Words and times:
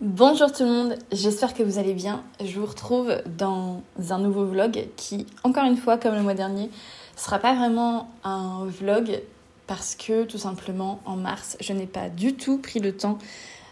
Bonjour 0.00 0.52
tout 0.52 0.62
le 0.62 0.70
monde, 0.70 0.94
j'espère 1.10 1.54
que 1.54 1.64
vous 1.64 1.80
allez 1.80 1.92
bien. 1.92 2.22
Je 2.40 2.60
vous 2.60 2.66
retrouve 2.66 3.20
dans 3.36 3.82
un 4.10 4.20
nouveau 4.20 4.44
vlog 4.44 4.86
qui, 4.94 5.26
encore 5.42 5.64
une 5.64 5.76
fois, 5.76 5.98
comme 5.98 6.14
le 6.14 6.22
mois 6.22 6.34
dernier, 6.34 6.70
sera 7.16 7.40
pas 7.40 7.52
vraiment 7.52 8.08
un 8.22 8.64
vlog 8.66 9.20
parce 9.66 9.96
que 9.96 10.22
tout 10.22 10.38
simplement 10.38 11.00
en 11.04 11.16
mars, 11.16 11.56
je 11.60 11.72
n'ai 11.72 11.88
pas 11.88 12.10
du 12.10 12.34
tout 12.34 12.58
pris 12.58 12.78
le 12.78 12.96
temps 12.96 13.18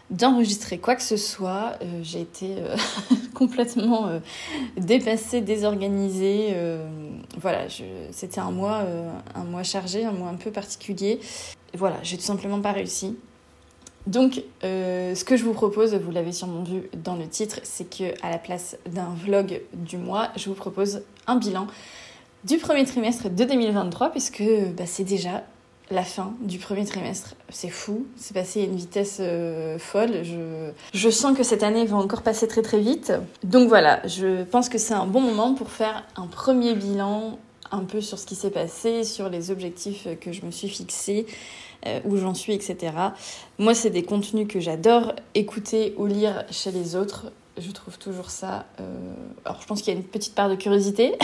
d'enregistrer 0.09 0.79
quoi 0.79 0.95
que 0.95 1.01
ce 1.01 1.15
soit. 1.15 1.77
Euh, 1.81 2.01
j'ai 2.03 2.19
été 2.19 2.55
euh, 2.57 2.75
complètement 3.33 4.07
euh, 4.07 4.19
dépassée, 4.75 5.39
désorganisée. 5.39 6.57
voilà, 7.39 7.67
c'était 8.11 8.41
un 8.41 8.51
mois, 8.51 8.83
un 9.33 9.45
mois 9.45 9.63
chargé, 9.63 10.03
un 10.03 10.11
mois 10.11 10.27
un 10.27 10.35
peu 10.35 10.51
particulier. 10.51 11.21
voilà, 11.73 11.95
j'ai 12.03 12.17
tout 12.17 12.23
simplement 12.23 12.59
pas 12.59 12.73
réussi. 12.73 13.15
Donc, 14.07 14.41
euh, 14.63 15.15
ce 15.15 15.25
que 15.25 15.35
je 15.35 15.43
vous 15.43 15.53
propose, 15.53 15.93
vous 15.93 16.11
l'avez 16.11 16.31
sûrement 16.31 16.63
vu 16.63 16.89
dans 17.03 17.15
le 17.15 17.27
titre, 17.27 17.59
c'est 17.63 17.89
que 17.89 18.13
à 18.25 18.31
la 18.31 18.37
place 18.37 18.77
d'un 18.89 19.09
vlog 19.21 19.61
du 19.73 19.97
mois, 19.97 20.29
je 20.37 20.47
vous 20.47 20.55
propose 20.55 21.01
un 21.27 21.35
bilan 21.35 21.67
du 22.45 22.57
premier 22.57 22.85
trimestre 22.85 23.29
de 23.29 23.43
2023, 23.43 24.11
puisque 24.11 24.43
bah, 24.77 24.85
c'est 24.85 25.03
déjà 25.03 25.43
la 25.91 26.03
fin 26.03 26.33
du 26.39 26.57
premier 26.57 26.85
trimestre. 26.85 27.35
C'est 27.49 27.69
fou, 27.69 28.05
c'est 28.15 28.33
passé 28.33 28.61
à 28.61 28.63
une 28.63 28.77
vitesse 28.77 29.17
euh, 29.19 29.77
folle. 29.77 30.23
Je, 30.23 30.71
je 30.93 31.09
sens 31.09 31.37
que 31.37 31.43
cette 31.43 31.63
année 31.63 31.85
va 31.85 31.97
encore 31.97 32.21
passer 32.21 32.47
très 32.47 32.61
très 32.61 32.79
vite. 32.79 33.11
Donc 33.43 33.67
voilà, 33.67 34.05
je 34.07 34.43
pense 34.43 34.69
que 34.69 34.77
c'est 34.77 34.93
un 34.93 35.05
bon 35.05 35.19
moment 35.19 35.53
pour 35.53 35.69
faire 35.69 36.05
un 36.15 36.27
premier 36.27 36.75
bilan 36.75 37.39
un 37.71 37.83
peu 37.83 37.99
sur 37.99 38.17
ce 38.17 38.25
qui 38.25 38.35
s'est 38.35 38.51
passé, 38.51 39.03
sur 39.03 39.27
les 39.27 39.51
objectifs 39.51 40.07
que 40.21 40.31
je 40.31 40.45
me 40.45 40.51
suis 40.51 40.69
fixés, 40.69 41.25
euh, 41.85 41.99
où 42.05 42.17
j'en 42.17 42.33
suis, 42.33 42.53
etc. 42.53 42.93
Moi, 43.59 43.73
c'est 43.73 43.89
des 43.89 44.03
contenus 44.03 44.47
que 44.47 44.59
j'adore 44.59 45.13
écouter 45.35 45.93
ou 45.97 46.05
lire 46.05 46.43
chez 46.49 46.71
les 46.71 46.95
autres. 46.95 47.31
Je 47.57 47.71
trouve 47.71 47.97
toujours 47.97 48.29
ça. 48.29 48.65
Euh, 48.79 49.13
alors, 49.45 49.61
je 49.61 49.67
pense 49.67 49.81
qu'il 49.81 49.93
y 49.93 49.95
a 49.95 49.99
une 49.99 50.05
petite 50.05 50.35
part 50.35 50.49
de 50.49 50.55
curiosité. 50.55 51.15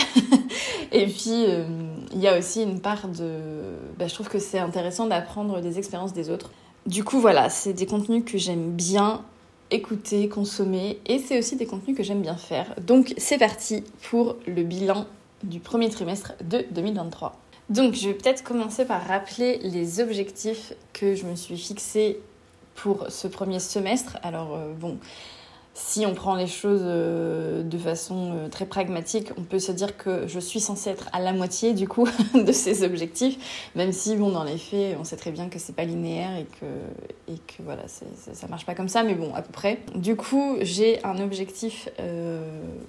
Et 0.92 1.06
puis, 1.06 1.44
euh, 1.46 1.66
il 2.12 2.20
y 2.20 2.28
a 2.28 2.38
aussi 2.38 2.62
une 2.62 2.80
part 2.80 3.08
de. 3.08 3.40
Bah, 3.98 4.06
je 4.06 4.14
trouve 4.14 4.28
que 4.28 4.38
c'est 4.38 4.58
intéressant 4.58 5.06
d'apprendre 5.06 5.60
des 5.60 5.78
expériences 5.78 6.12
des 6.12 6.30
autres. 6.30 6.50
Du 6.86 7.02
coup, 7.02 7.18
voilà, 7.18 7.50
c'est 7.50 7.72
des 7.72 7.86
contenus 7.86 8.24
que 8.24 8.38
j'aime 8.38 8.72
bien 8.72 9.22
écouter, 9.70 10.28
consommer. 10.28 10.98
Et 11.06 11.18
c'est 11.18 11.38
aussi 11.38 11.56
des 11.56 11.66
contenus 11.66 11.96
que 11.96 12.02
j'aime 12.02 12.22
bien 12.22 12.36
faire. 12.36 12.74
Donc, 12.80 13.14
c'est 13.16 13.38
parti 13.38 13.82
pour 14.08 14.36
le 14.46 14.62
bilan 14.62 15.06
du 15.42 15.60
premier 15.60 15.90
trimestre 15.90 16.32
de 16.42 16.64
2023. 16.70 17.32
Donc, 17.70 17.94
je 17.94 18.08
vais 18.08 18.14
peut-être 18.14 18.44
commencer 18.44 18.84
par 18.84 19.06
rappeler 19.06 19.58
les 19.58 20.00
objectifs 20.00 20.74
que 20.92 21.14
je 21.14 21.24
me 21.24 21.34
suis 21.34 21.56
fixés 21.56 22.20
pour 22.74 23.06
ce 23.08 23.26
premier 23.26 23.60
semestre. 23.60 24.18
Alors, 24.22 24.54
euh, 24.54 24.72
bon, 24.74 24.98
si 25.72 26.04
on 26.04 26.14
prend 26.14 26.34
les 26.34 26.46
choses 26.46 26.82
euh, 26.84 27.62
de 27.62 27.78
façon 27.78 28.32
euh, 28.34 28.48
très 28.48 28.66
pragmatique, 28.66 29.30
on 29.38 29.42
peut 29.42 29.58
se 29.58 29.72
dire 29.72 29.96
que 29.96 30.26
je 30.26 30.38
suis 30.38 30.60
censée 30.60 30.90
être 30.90 31.08
à 31.12 31.20
la 31.20 31.32
moitié 31.32 31.72
du 31.72 31.88
coup 31.88 32.06
de 32.34 32.52
ces 32.52 32.84
objectifs, 32.84 33.70
même 33.74 33.92
si 33.92 34.14
bon 34.16 34.30
dans 34.30 34.44
les 34.44 34.58
faits, 34.58 34.96
on 35.00 35.04
sait 35.04 35.16
très 35.16 35.30
bien 35.30 35.48
que 35.48 35.58
c'est 35.58 35.74
pas 35.74 35.84
linéaire 35.84 36.36
et 36.36 36.44
que 36.44 37.32
et 37.32 37.38
que 37.38 37.62
voilà, 37.64 37.84
ça 37.88 38.46
marche 38.48 38.66
pas 38.66 38.74
comme 38.74 38.88
ça, 38.88 39.02
mais 39.02 39.14
bon 39.14 39.34
à 39.34 39.40
peu 39.40 39.52
près. 39.52 39.80
Du 39.94 40.16
coup, 40.16 40.58
j'ai 40.60 41.02
un 41.04 41.18
objectif 41.18 41.88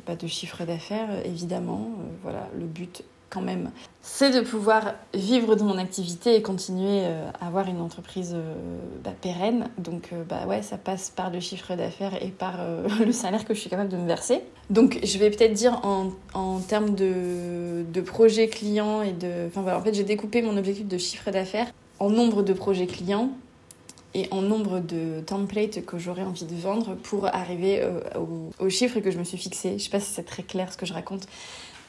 bah, 0.06 0.16
de 0.16 0.28
chiffre 0.28 0.66
d'affaires 0.66 1.25
évidemment. 1.25 1.90
voilà, 2.22 2.50
le 2.59 2.66
but 2.66 3.03
même, 3.41 3.72
c'est 4.01 4.29
de 4.29 4.41
pouvoir 4.41 4.94
vivre 5.13 5.56
de 5.56 5.63
mon 5.63 5.78
activité 5.78 6.35
et 6.35 6.41
continuer 6.41 7.01
euh, 7.03 7.29
à 7.41 7.47
avoir 7.47 7.68
une 7.68 7.81
entreprise 7.81 8.34
euh, 8.35 8.53
bah, 9.03 9.13
pérenne. 9.19 9.69
Donc 9.79 10.09
euh, 10.13 10.23
bah 10.23 10.46
ouais, 10.47 10.62
ça 10.62 10.78
passe 10.78 11.09
par 11.09 11.31
le 11.31 11.40
chiffre 11.40 11.75
d'affaires 11.75 12.22
et 12.24 12.29
par 12.29 12.59
le 13.06 13.12
salaire 13.12 13.45
que 13.45 13.53
je 13.53 13.59
suis 13.59 13.69
capable 13.69 13.90
de 13.90 13.97
me 13.97 14.07
verser. 14.07 14.41
Donc 14.69 15.00
je 15.03 15.18
vais 15.18 15.29
peut-être 15.31 15.53
dire 15.53 15.81
en, 15.84 16.59
termes 16.59 16.95
de, 16.95 17.84
de 17.91 18.01
projets 18.01 18.47
clients 18.47 19.01
et 19.01 19.12
de... 19.12 19.47
Enfin 19.47 19.62
voilà, 19.62 19.79
en 19.79 19.81
fait 19.81 19.94
j'ai 19.94 20.03
découpé 20.03 20.41
mon 20.41 20.56
objectif 20.56 20.88
de 20.88 20.97
chiffre 20.97 21.31
d'affaires 21.31 21.68
en 22.00 22.09
nombre 22.09 22.44
de 22.44 22.53
projets 22.53 22.88
clients 22.88 23.29
et 24.13 24.28
en 24.31 24.41
nombre 24.41 24.79
de 24.79 25.22
templates 25.25 25.85
que 25.85 25.97
j'aurais 25.97 26.24
envie 26.24 26.45
de 26.45 26.56
vendre 26.56 26.95
pour 26.95 27.28
arriver 27.28 27.85
au, 28.16 28.63
au, 28.63 28.69
chiffre 28.69 29.00
que 29.01 29.12
je 29.12 29.18
me 29.18 29.24
suis 29.24 29.38
fixé. 29.38 29.78
Je 29.78 29.84
sais 29.84 29.90
pas 29.90 30.00
si 30.00 30.13
c'est 30.13 30.24
très 30.24 30.44
clair 30.44 30.72
ce 30.72 30.78
que 30.78 30.85
je 30.85 30.94
raconte, 30.94 31.28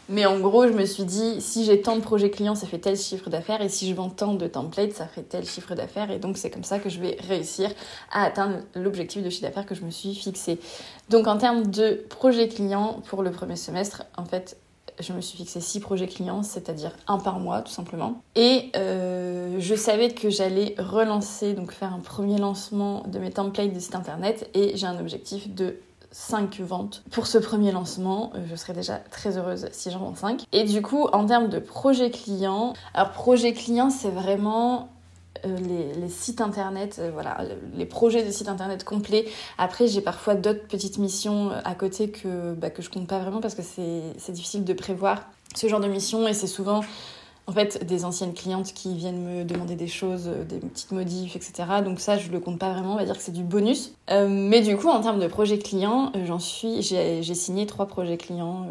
mais 0.09 0.27
en 0.27 0.39
gros, 0.39 0.67
je 0.67 0.72
me 0.72 0.84
suis 0.84 1.05
dit, 1.05 1.41
si 1.41 1.65
j'ai 1.65 1.83
tant 1.83 1.97
de 1.97 2.00
projets 2.00 2.31
clients, 2.31 2.55
ça 2.55 2.67
fait 2.67 2.78
tel 2.78 2.97
chiffre 2.97 3.28
d'affaires, 3.31 3.61
et 3.61 3.69
si 3.69 3.89
je 3.89 3.94
vends 3.94 4.11
tant 4.11 4.34
de 4.34 4.47
templates, 4.47 4.93
ça 4.93 5.06
fait 5.06 5.22
tel 5.22 5.44
chiffre 5.44 5.75
d'affaires, 5.75 6.11
et 6.11 6.19
donc 6.19 6.39
c'est 6.39 6.50
comme 6.50 6.65
ça 6.65 6.78
que 6.78 6.89
je 6.89 7.00
vais 7.00 7.17
réussir 7.28 7.71
à 8.12 8.25
atteindre 8.25 8.59
l'objectif 8.75 9.22
de 9.22 9.31
chiffre 9.31 9.43
d'affaires 9.43 9.67
que 9.67 9.75
je 9.75 9.83
me 9.83 9.91
suis 9.91 10.15
fixé. 10.15 10.59
Donc 11.11 11.27
en 11.27 11.39
termes 11.39 11.67
de 11.67 12.05
projets 12.09 12.49
clients 12.49 13.00
pour 13.06 13.22
le 13.22 13.31
premier 13.31 13.56
semestre, 13.56 14.05
en 14.17 14.25
fait, 14.25 14.56
je 15.00 15.12
me 15.12 15.21
suis 15.21 15.37
fixé 15.37 15.61
6 15.61 15.81
projets 15.81 16.06
clients, 16.06 16.43
c'est-à-dire 16.43 16.93
un 17.06 17.19
par 17.19 17.38
mois 17.38 17.62
tout 17.62 17.73
simplement. 17.73 18.23
Et 18.34 18.71
euh, 18.77 19.56
je 19.59 19.75
savais 19.75 20.11
que 20.11 20.31
j'allais 20.31 20.75
relancer, 20.78 21.53
donc 21.53 21.73
faire 21.73 21.93
un 21.93 22.00
premier 22.00 22.38
lancement 22.38 23.03
de 23.06 23.19
mes 23.19 23.31
templates 23.31 23.73
de 23.73 23.78
site 23.78 23.94
internet, 23.94 24.49
et 24.55 24.77
j'ai 24.77 24.87
un 24.87 24.99
objectif 24.99 25.53
de 25.55 25.77
5 26.11 26.61
ventes 26.61 27.03
pour 27.11 27.27
ce 27.27 27.39
premier 27.39 27.72
lancement. 27.72 28.33
Euh, 28.34 28.39
je 28.49 28.56
serais 28.56 28.72
déjà 28.72 28.97
très 28.97 29.39
heureuse 29.39 29.69
si 29.72 29.91
j'en 29.91 29.99
vends 29.99 30.15
5. 30.15 30.44
Et 30.53 30.65
du 30.65 30.83
coup, 30.83 31.06
en 31.12 31.27
termes 31.27 31.49
de 31.49 31.59
projet 31.59 32.11
client, 32.11 32.75
alors 32.94 33.11
projet 33.11 33.53
client, 33.53 33.91
c'est 33.91 34.11
vraiment 34.11 34.89
euh, 35.44 35.56
les, 35.99 36.09
sites 36.09 36.41
internet, 36.41 36.97
euh, 36.99 37.11
voilà, 37.12 37.39
les 37.75 37.87
projets 37.87 38.25
de 38.25 38.31
sites 38.31 38.49
internet 38.49 38.84
complets. 38.84 39.27
Après, 39.59 39.87
j'ai 39.87 40.00
parfois 40.00 40.34
d'autres 40.34 40.67
petites 40.67 40.99
missions 40.99 41.50
à 41.65 41.75
côté 41.75 42.11
que, 42.11 42.55
bah, 42.55 42.71
que 42.71 42.83
je 42.83 42.91
compte 42.91 43.06
pas 43.06 43.19
vraiment 43.19 43.41
parce 43.41 43.55
que 43.55 43.62
c'est 43.62 44.33
difficile 44.33 44.65
de 44.65 44.73
prévoir 44.73 45.23
ce 45.55 45.69
genre 45.69 45.81
de 45.81 45.88
mission 45.88 46.28
et 46.28 46.34
c'est 46.34 46.47
souvent 46.47 46.83
en 47.47 47.53
fait 47.53 47.84
des 47.84 48.05
anciennes 48.05 48.34
clientes 48.34 48.73
qui 48.73 48.95
viennent 48.95 49.23
me 49.23 49.45
demander 49.45 49.77
des 49.77 49.87
choses, 49.87 50.27
euh, 50.27 50.45
des 50.45 50.59
petites 50.59 50.91
modifs, 50.91 51.37
etc. 51.37 51.53
Donc 51.84 52.01
ça, 52.01 52.19
je 52.19 52.31
le 52.31 52.41
compte 52.41 52.59
pas 52.59 52.73
vraiment, 52.73 52.95
on 52.95 52.97
va 52.97 53.05
dire 53.05 53.17
que 53.17 53.23
c'est 53.23 53.33
du 53.33 53.45
bonus. 53.45 53.95
Euh, 54.11 54.29
mais 54.29 54.61
du 54.62 54.77
coup, 54.77 54.89
en 54.89 55.01
termes 55.01 55.21
de 55.21 55.29
projets 55.29 55.59
clients, 55.59 56.12
euh, 56.17 56.27
j'en 56.27 56.41
suis, 56.41 56.83
j'ai 56.83 57.35
signé 57.35 57.67
trois 57.67 57.87
projets 57.87 58.17
clients 58.17 58.67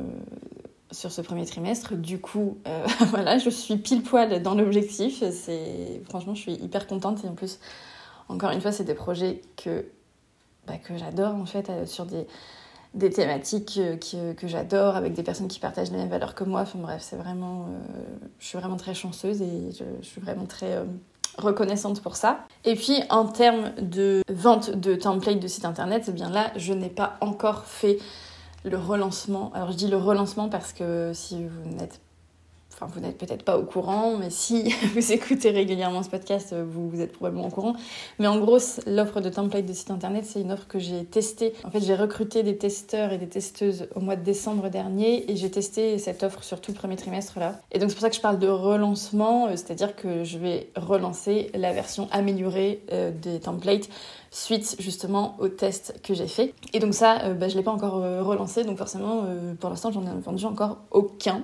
sur 0.92 1.12
ce 1.12 1.22
premier 1.22 1.46
trimestre. 1.46 1.96
Du 1.96 2.20
coup, 2.20 2.58
voilà, 3.10 3.38
je 3.38 3.50
suis 3.50 3.78
pile 3.78 4.04
poil 4.04 4.42
dans 4.42 4.56
l'objectif. 4.56 5.24
C'est 5.32 6.02
franchement, 6.10 6.36
je 6.36 6.42
suis 6.42 6.54
hyper 6.54 6.88
contente 6.88 7.24
et 7.24 7.28
en 7.28 7.34
plus, 7.34 7.60
encore 8.28 8.52
une 8.52 8.62
fois, 8.62 8.72
c'est 8.72 8.84
des 8.84 8.94
projets 8.94 9.42
que 9.56 9.86
bah, 10.68 10.78
que 10.78 10.98
j'adore 10.98 11.36
en 11.36 11.46
fait 11.46 11.72
sur 11.86 12.06
des 12.06 12.26
des 12.96 13.10
thématiques 13.10 13.80
que, 14.00 14.34
que 14.34 14.48
j'adore, 14.48 14.96
avec 14.96 15.14
des 15.14 15.24
personnes 15.24 15.48
qui 15.48 15.60
partagent 15.60 15.92
les 15.92 15.98
mêmes 15.98 16.10
valeurs 16.10 16.34
que 16.34 16.44
moi. 16.44 16.62
Enfin 16.62 16.80
bref, 16.80 17.02
c'est 17.02 17.18
vraiment, 17.18 17.68
euh, 17.68 18.28
je 18.40 18.48
suis 18.48 18.58
vraiment 18.58 18.78
très 18.78 18.94
chanceuse 18.94 19.42
et 19.42 19.72
je, 19.72 20.08
suis 20.08 20.22
vraiment 20.22 20.46
très 20.46 20.78
euh, 20.78 20.86
reconnaissante 21.38 22.02
pour 22.02 22.16
ça. 22.16 22.40
Et 22.64 22.76
puis 22.76 23.04
en 23.10 23.26
termes 23.26 23.72
de 23.82 24.24
vente 24.30 24.72
de 24.72 24.96
templates 24.96 25.40
de 25.40 25.48
site 25.48 25.66
internet, 25.66 26.06
eh 26.08 26.12
bien 26.12 26.30
là, 26.30 26.52
je 26.56 26.74
n'ai 26.74 26.90
pas 26.90 27.18
encore 27.20 27.66
fait 27.66 28.00
le 28.64 28.78
relancement. 28.78 29.52
Alors 29.54 29.72
je 29.72 29.78
dis 29.78 29.88
le 29.90 29.98
relancement 29.98 30.48
parce 30.48 30.72
que 30.72 31.12
si 31.14 31.46
vous 31.46 31.76
n'êtes 31.76 32.00
Enfin, 32.76 32.92
vous 32.94 33.00
n'êtes 33.00 33.18
peut-être 33.18 33.44
pas 33.44 33.58
au 33.58 33.64
courant, 33.64 34.18
mais 34.18 34.30
si 34.30 34.76
vous 34.94 35.14
écoutez 35.14 35.50
régulièrement 35.50 36.04
ce 36.04 36.10
podcast, 36.10 36.54
vous, 36.54 36.90
vous 36.90 37.00
êtes 37.00 37.14
probablement 37.14 37.48
au 37.48 37.52
courant. 37.52 37.76
Mais 38.20 38.28
en 38.28 38.38
gros, 38.38 38.60
l'offre 38.86 39.22
de 39.22 39.30
template 39.30 39.66
de 39.66 39.72
site 39.72 39.92
internet, 39.92 40.26
c'est 40.26 40.42
une 40.42 40.52
offre 40.52 40.68
que 40.68 40.78
j'ai 40.78 41.06
testée. 41.06 41.54
En 41.64 41.72
fait, 41.72 41.80
j'ai 41.80 41.96
recruté 41.96 42.44
des 42.44 42.58
testeurs 42.58 43.14
et 43.14 43.18
des 43.18 43.30
testeuses 43.30 43.88
au 43.96 44.02
mois 44.02 44.18
de 44.18 44.24
décembre 44.24 44.70
dernier 44.70 45.32
et 45.32 45.36
j'ai 45.38 45.50
testé 45.50 45.98
cette 46.00 46.24
offre 46.24 46.44
sur 46.44 46.60
tout 46.60 46.72
le 46.72 46.78
premier 46.78 46.98
trimestre 46.98 47.40
là. 47.40 47.62
Et 47.72 47.80
donc, 47.80 47.90
c'est 47.90 47.96
pour 47.96 48.02
ça 48.02 48.10
que 48.10 48.16
je 48.16 48.22
parle 48.22 48.40
de 48.40 48.48
relancement, 48.48 49.48
euh, 49.48 49.52
c'est-à-dire 49.52 49.96
que 49.96 50.24
je 50.24 50.38
vais 50.38 50.70
relancer 50.76 51.52
la 51.54 51.72
version 51.72 52.10
améliorée 52.12 52.82
euh, 52.92 53.12
des 53.12 53.40
templates 53.40 53.90
suite 54.36 54.76
justement 54.80 55.36
au 55.40 55.48
test 55.48 56.02
que 56.04 56.14
j'ai 56.14 56.28
fait. 56.28 56.54
Et 56.74 56.80
donc 56.80 56.94
ça, 56.94 57.22
euh, 57.24 57.34
bah, 57.34 57.48
je 57.48 57.54
ne 57.54 57.60
l'ai 57.60 57.64
pas 57.64 57.72
encore 57.72 57.94
relancé, 57.94 58.64
donc 58.64 58.78
forcément, 58.78 59.24
pour 59.60 59.70
l'instant, 59.70 59.92
j'en 59.92 60.04
ai 60.04 60.20
vendu 60.22 60.46
encore 60.46 60.78
aucun. 60.92 61.42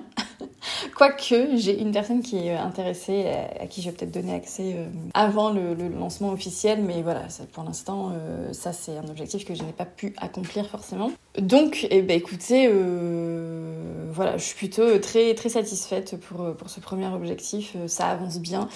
Quoique, 0.96 1.56
j'ai 1.56 1.80
une 1.80 1.92
personne 1.92 2.22
qui 2.22 2.36
est 2.38 2.54
intéressée, 2.54 3.26
à, 3.60 3.66
qui 3.66 3.82
je 3.82 3.90
vais 3.90 3.96
peut-être 3.96 4.12
donner 4.12 4.34
accès 4.34 4.74
euh, 4.76 4.86
avant 5.14 5.50
le, 5.50 5.74
lancement 5.88 6.30
officiel, 6.30 6.82
mais 6.82 7.02
voilà, 7.02 7.22
pour 7.52 7.64
l'instant, 7.64 8.12
euh, 8.12 8.52
ça 8.52 8.72
c'est 8.72 8.96
un 8.96 9.08
objectif 9.08 9.44
que 9.44 9.54
je 9.54 9.62
n'ai 9.62 9.72
pas 9.72 9.84
pu 9.84 10.14
accomplir 10.18 10.66
forcément. 10.68 11.10
Donc, 11.38 11.86
eh 11.90 12.02
ben, 12.02 12.16
écoutez, 12.16 12.68
euh, 12.70 13.71
voilà, 14.12 14.36
je 14.36 14.44
suis 14.44 14.56
plutôt 14.56 14.98
très, 14.98 15.34
très 15.34 15.48
satisfaite 15.48 16.16
pour, 16.20 16.54
pour 16.54 16.70
ce 16.70 16.80
premier 16.80 17.06
objectif, 17.06 17.76
ça 17.86 18.08
avance 18.08 18.38
bien. 18.38 18.68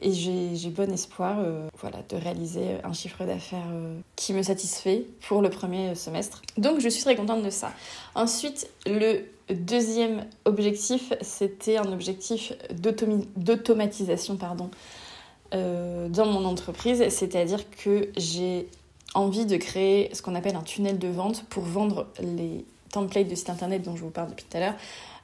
Et 0.00 0.12
j'ai 0.12 0.70
bon 0.70 0.92
espoir 0.92 1.36
voilà, 1.78 1.98
de 2.08 2.16
réaliser 2.16 2.78
un 2.82 2.92
chiffre 2.92 3.24
d'affaires 3.24 3.68
qui 4.16 4.32
me 4.34 4.42
satisfait 4.42 5.06
pour 5.28 5.42
le 5.42 5.50
premier 5.50 5.94
semestre. 5.94 6.42
Donc 6.58 6.80
je 6.80 6.88
suis 6.88 7.04
très 7.04 7.14
contente 7.14 7.42
de 7.42 7.50
ça. 7.50 7.70
Ensuite, 8.16 8.68
le 8.86 9.22
deuxième 9.54 10.26
objectif, 10.44 11.12
c'était 11.20 11.76
un 11.76 11.92
objectif 11.92 12.52
d'automatisation 13.36 14.38
euh, 15.54 16.08
dans 16.08 16.26
mon 16.26 16.44
entreprise, 16.44 17.06
c'est-à-dire 17.08 17.68
que 17.70 18.08
j'ai 18.16 18.68
envie 19.14 19.46
de 19.46 19.56
créer 19.56 20.08
ce 20.14 20.22
qu'on 20.22 20.34
appelle 20.34 20.56
un 20.56 20.62
tunnel 20.62 20.98
de 20.98 21.08
vente 21.08 21.44
pour 21.50 21.64
vendre 21.64 22.08
les 22.20 22.64
templates 22.92 23.28
de 23.28 23.34
site 23.34 23.50
internet 23.50 23.82
dont 23.82 23.96
je 23.96 24.02
vous 24.02 24.10
parle 24.10 24.30
depuis 24.30 24.46
tout 24.48 24.56
à 24.56 24.60
l'heure 24.60 24.74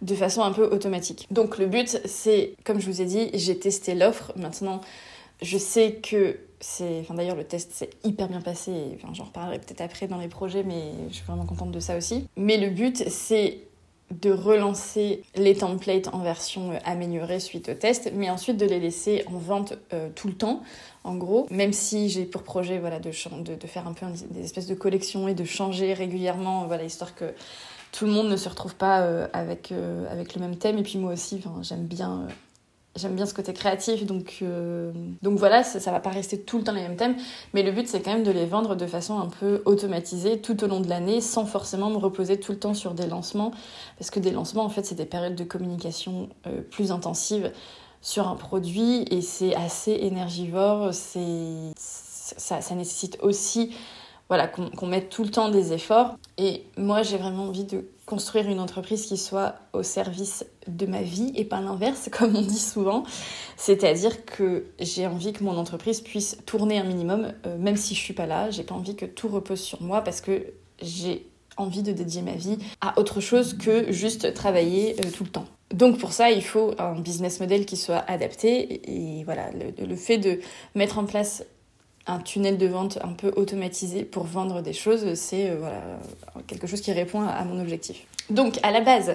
de 0.03 0.15
façon 0.15 0.43
un 0.43 0.53
peu 0.53 0.65
automatique. 0.65 1.27
Donc 1.31 1.59
le 1.59 1.67
but, 1.67 2.01
c'est, 2.05 2.55
comme 2.65 2.81
je 2.81 2.87
vous 2.87 3.01
ai 3.01 3.05
dit, 3.05 3.31
j'ai 3.35 3.59
testé 3.59 3.95
l'offre. 3.95 4.33
Maintenant, 4.37 4.81
je 5.43 5.59
sais 5.59 5.95
que 5.95 6.39
c'est. 6.61 7.01
Enfin, 7.01 7.15
d'ailleurs, 7.15 7.37
le 7.37 7.45
test 7.45 7.73
s'est 7.73 7.91
hyper 8.05 8.29
bien 8.29 8.41
passé. 8.41 8.73
Enfin, 8.97 9.13
j'en 9.15 9.25
reparlerai 9.25 9.59
peut-être 9.59 9.81
après 9.81 10.07
dans 10.07 10.19
les 10.19 10.29
projets, 10.29 10.63
mais 10.63 10.93
je 11.09 11.15
suis 11.15 11.25
vraiment 11.25 11.47
contente 11.47 11.71
de 11.71 11.81
ça 11.81 11.97
aussi. 11.97 12.27
Mais 12.37 12.57
le 12.57 12.71
but, 12.71 13.09
c'est 13.09 13.68
de 14.11 14.31
relancer 14.31 15.23
les 15.37 15.55
templates 15.55 16.09
en 16.13 16.19
version 16.19 16.73
euh, 16.73 16.79
améliorée 16.85 17.41
suite 17.41 17.69
au 17.69 17.75
test, 17.75 18.11
mais 18.15 18.31
ensuite 18.31 18.57
de 18.57 18.67
les 18.67 18.81
laisser 18.81 19.25
en 19.27 19.39
vente 19.39 19.75
euh, 19.93 20.09
tout 20.15 20.29
le 20.29 20.35
temps, 20.35 20.63
en 21.05 21.17
gros, 21.17 21.47
même 21.51 21.73
si 21.73 22.09
j'ai 22.09 22.25
pour 22.25 22.43
projet 22.43 22.79
voilà, 22.79 22.99
de, 23.01 23.11
faire 23.13 23.87
un 23.87 23.93
peu 23.93 24.07
des 24.31 24.45
espèces 24.45 24.67
de 24.67 24.75
collections 24.75 25.29
et 25.29 25.35
de 25.35 25.45
changer 25.45 25.93
régulièrement, 25.93 26.67
voilà, 26.67 26.85
histoire 26.85 27.15
que 27.15 27.35
tout 27.93 28.07
le 28.07 28.13
monde 28.13 28.29
ne 28.29 28.37
se 28.37 28.49
retrouve 28.49 28.75
pas 28.75 29.03
euh, 29.03 29.27
avec 29.33 29.71
le 29.71 30.41
même 30.41 30.57
thème. 30.57 30.79
Et 30.79 30.83
puis 30.83 30.99
moi 30.99 31.13
aussi, 31.13 31.43
j'aime 31.63 31.85
bien 31.85 32.27
J'aime 32.99 33.15
bien 33.15 33.27
ce 33.27 33.35
côté 33.35 33.53
créatif, 33.53 34.05
donc, 34.05 34.39
euh, 34.43 34.91
donc 35.23 35.39
voilà, 35.39 35.63
ça, 35.63 35.79
ça 35.79 35.93
va 35.93 36.01
pas 36.01 36.11
rester 36.11 36.41
tout 36.41 36.59
le 36.59 36.65
temps 36.65 36.73
les 36.73 36.83
mêmes 36.83 36.97
thèmes, 36.97 37.17
mais 37.55 37.63
le 37.63 37.71
but 37.71 37.87
c'est 37.87 38.01
quand 38.01 38.13
même 38.13 38.25
de 38.25 38.33
les 38.33 38.45
vendre 38.45 38.75
de 38.75 38.87
façon 38.87 39.21
un 39.21 39.29
peu 39.29 39.63
automatisée 39.67 40.41
tout 40.41 40.65
au 40.65 40.67
long 40.67 40.81
de 40.81 40.89
l'année, 40.89 41.21
sans 41.21 41.47
forcément 41.47 41.91
me 41.91 41.97
reposer 41.97 42.41
tout 42.41 42.51
le 42.51 42.59
temps 42.59 42.75
sur 42.75 42.95
des 42.95 43.07
lancements, 43.07 43.53
parce 43.99 44.11
que 44.11 44.19
des 44.19 44.33
lancements 44.33 44.65
en 44.65 44.69
fait 44.69 44.85
c'est 44.85 44.97
des 44.97 45.07
périodes 45.07 45.37
de 45.37 45.45
communication 45.45 46.29
euh, 46.49 46.61
plus 46.61 46.91
intensives 46.91 47.53
sur 48.01 48.27
un 48.27 48.35
produit 48.35 49.05
et 49.11 49.21
c'est 49.21 49.55
assez 49.55 49.93
énergivore, 49.93 50.93
c'est 50.93 51.73
ça, 51.77 52.61
ça 52.61 52.75
nécessite 52.75 53.19
aussi 53.23 53.71
voilà, 54.29 54.47
qu'on 54.47 54.87
mette 54.87 55.09
tout 55.09 55.25
le 55.25 55.31
temps 55.31 55.49
des 55.49 55.73
efforts. 55.73 56.17
Et 56.37 56.65
moi, 56.77 57.03
j'ai 57.03 57.17
vraiment 57.17 57.45
envie 57.45 57.65
de 57.65 57.89
construire 58.05 58.49
une 58.49 58.61
entreprise 58.61 59.07
qui 59.07 59.17
soit 59.17 59.57
au 59.73 59.83
service 59.83 60.45
de 60.67 60.87
ma 60.87 61.03
vie 61.03 61.33
et 61.35 61.45
pas 61.45 61.61
l'inverse, 61.61 62.09
comme 62.13 62.37
on 62.37 62.43
dit 62.43 62.59
souvent. 62.59 63.05
C'est-à-dire 63.57 64.25
que 64.27 64.67
j'ai 64.79 65.07
envie 65.07 65.33
que 65.33 65.45
mon 65.45 65.57
entreprise 65.57 66.01
puisse 66.01 66.39
tourner 66.45 66.79
un 66.79 66.85
minimum, 66.85 67.33
euh, 67.47 67.57
même 67.59 67.77
si 67.77 67.95
je 67.95 68.01
suis 68.01 68.15
pas 68.15 68.27
là. 68.27 68.51
J'ai 68.51 68.65
pas 68.65 68.75
envie 68.75 68.97
que 68.97 69.07
tout 69.07 69.29
repose 69.29 69.61
sur 69.61 69.83
moi 69.83 70.03
parce 70.03 70.21
que 70.21 70.47
j'ai 70.83 71.27
envie 71.57 71.83
de 71.83 71.93
dédier 71.93 72.23
ma 72.23 72.33
vie 72.33 72.59
à 72.81 72.99
autre 73.01 73.21
chose 73.21 73.55
que 73.55 73.91
juste 73.91 74.33
travailler 74.35 74.95
euh, 75.01 75.11
tout 75.11 75.25
le 75.25 75.31
temps. 75.31 75.47
Donc 75.73 75.99
pour 75.99 76.13
ça, 76.13 76.31
il 76.31 76.43
faut 76.43 76.75
un 76.79 77.01
business 77.01 77.41
model 77.41 77.67
qui 77.67 77.77
soit 77.77 78.05
adapté 78.09 79.19
et 79.19 79.25
voilà, 79.25 79.51
le 79.53 79.97
fait 79.97 80.17
de 80.17 80.41
mettre 80.75 80.99
en 80.99 81.05
place 81.05 81.45
un 82.09 82.19
tunnel 82.19 82.59
de 82.59 82.67
vente 82.67 82.99
un 83.03 83.13
peu 83.13 83.33
automatisé 83.37 84.03
pour 84.03 84.25
vendre 84.25 84.63
des 84.63 84.73
choses, 84.73 85.15
c'est 85.15 85.51
euh, 85.51 85.57
voilà, 85.59 85.83
quelque 86.47 86.67
chose 86.67 86.81
qui 86.81 86.93
répond 86.93 87.23
à, 87.23 87.45
mon 87.45 87.61
objectif. 87.61 88.05
Donc 88.31 88.59
à 88.63 88.71
la 88.71 88.81
base, 88.81 89.15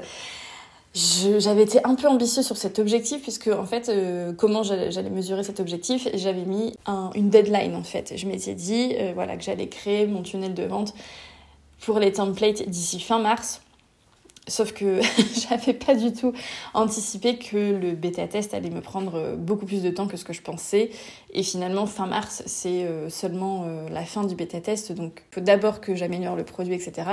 j'avais 0.94 1.64
été 1.64 1.80
un 1.84 1.96
peu 1.96 2.08
ambitieuse 2.08 2.46
sur 2.46 2.56
cet 2.56 2.78
objectif 2.78 3.24
puisque 3.24 3.48
en 3.48 3.66
fait 3.66 3.90
euh, 3.90 4.32
comment 4.32 4.62
j'allais 4.62 5.10
mesurer 5.10 5.44
cet 5.44 5.60
objectif 5.60 6.08
j'avais 6.14 6.46
mis 6.46 6.76
une 7.16 7.32
deadline 7.32 7.76
en 7.76 7.82
fait 7.82 8.14
je 8.16 8.28
m'étais 8.28 8.54
dit 8.54 8.94
euh, 9.00 9.12
voilà 9.16 9.36
que 9.36 9.42
j'allais 9.44 9.68
créer 9.70 10.06
mon 10.06 10.22
tunnel 10.22 10.54
de 10.54 10.62
vente 10.62 10.94
pour 11.80 11.98
les 11.98 12.12
templates 12.12 12.70
d'ici 12.70 13.00
fin 13.00 13.18
mars 13.18 13.64
Sauf 14.48 14.74
que 14.74 15.00
j'avais 15.50 15.74
pas 15.74 15.96
du 15.96 16.12
tout 16.12 16.34
anticipé 16.74 17.38
que 17.38 17.58
le 17.58 17.94
bêta 17.94 18.28
test 18.28 18.54
allait 18.54 18.70
me 18.70 18.82
prendre 18.82 19.36
beaucoup 19.38 19.66
plus 19.66 19.82
de 19.82 19.90
temps 19.90 20.08
que 20.08 20.18
ce 20.18 20.26
que 20.26 20.34
je 20.34 20.42
pensais. 20.42 20.90
Et 21.34 21.44
finalement, 21.44 21.86
fin 21.86 22.06
mars, 22.06 22.44
c'est 22.46 22.86
euh, 22.86 23.10
seulement 23.10 23.66
euh, 23.66 23.90
la 23.90 24.04
fin 24.04 24.24
du 24.24 24.36
bêta 24.36 24.62
test. 24.62 24.92
Donc, 24.92 25.24
il 25.32 25.36
faut 25.36 25.42
d'abord 25.42 25.82
que 25.82 25.96
j'améliore 25.96 26.36
le 26.36 26.44
produit, 26.44 26.76
etc. 26.76 27.08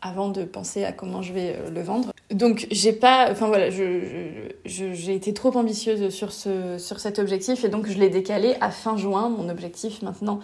avant 0.00 0.28
de 0.28 0.44
penser 0.44 0.84
à 0.84 0.92
comment 0.92 1.22
je 1.22 1.32
vais 1.32 1.56
euh, 1.56 1.70
le 1.70 1.82
vendre. 1.82 2.12
Donc, 2.30 2.66
j'ai 2.70 2.92
pas. 2.92 3.30
Enfin 3.30 3.48
voilà, 3.48 3.68
j'ai 3.70 5.14
été 5.14 5.34
trop 5.34 5.56
ambitieuse 5.56 6.08
sur, 6.08 6.32
ce, 6.32 6.78
sur 6.78 7.00
cet 7.00 7.18
objectif 7.18 7.64
et 7.64 7.68
donc 7.68 7.86
je 7.86 7.98
l'ai 7.98 8.08
décalé 8.08 8.56
à 8.60 8.70
fin 8.70 8.96
juin. 8.96 9.28
Mon 9.28 9.48
objectif 9.48 10.02
maintenant, 10.02 10.40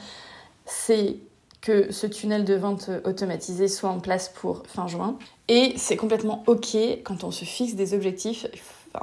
c'est 0.67 1.17
que 1.63 1.91
ce 1.91 2.07
tunnel 2.07 2.45
de 2.45 2.55
vente 2.55 2.91
automatisé 3.05 3.69
soit 3.69 3.89
en 3.89 4.01
place 4.01 4.29
pour 4.29 4.65
fin 4.67 4.87
juin. 4.89 5.17
Et 5.49 5.73
c'est 5.77 5.97
complètement 5.97 6.43
ok 6.47 6.77
quand 7.05 7.25
on 7.25 7.31
se 7.31 7.45
fixe 7.47 7.75
des 7.75 7.95
objectifs 7.95 8.47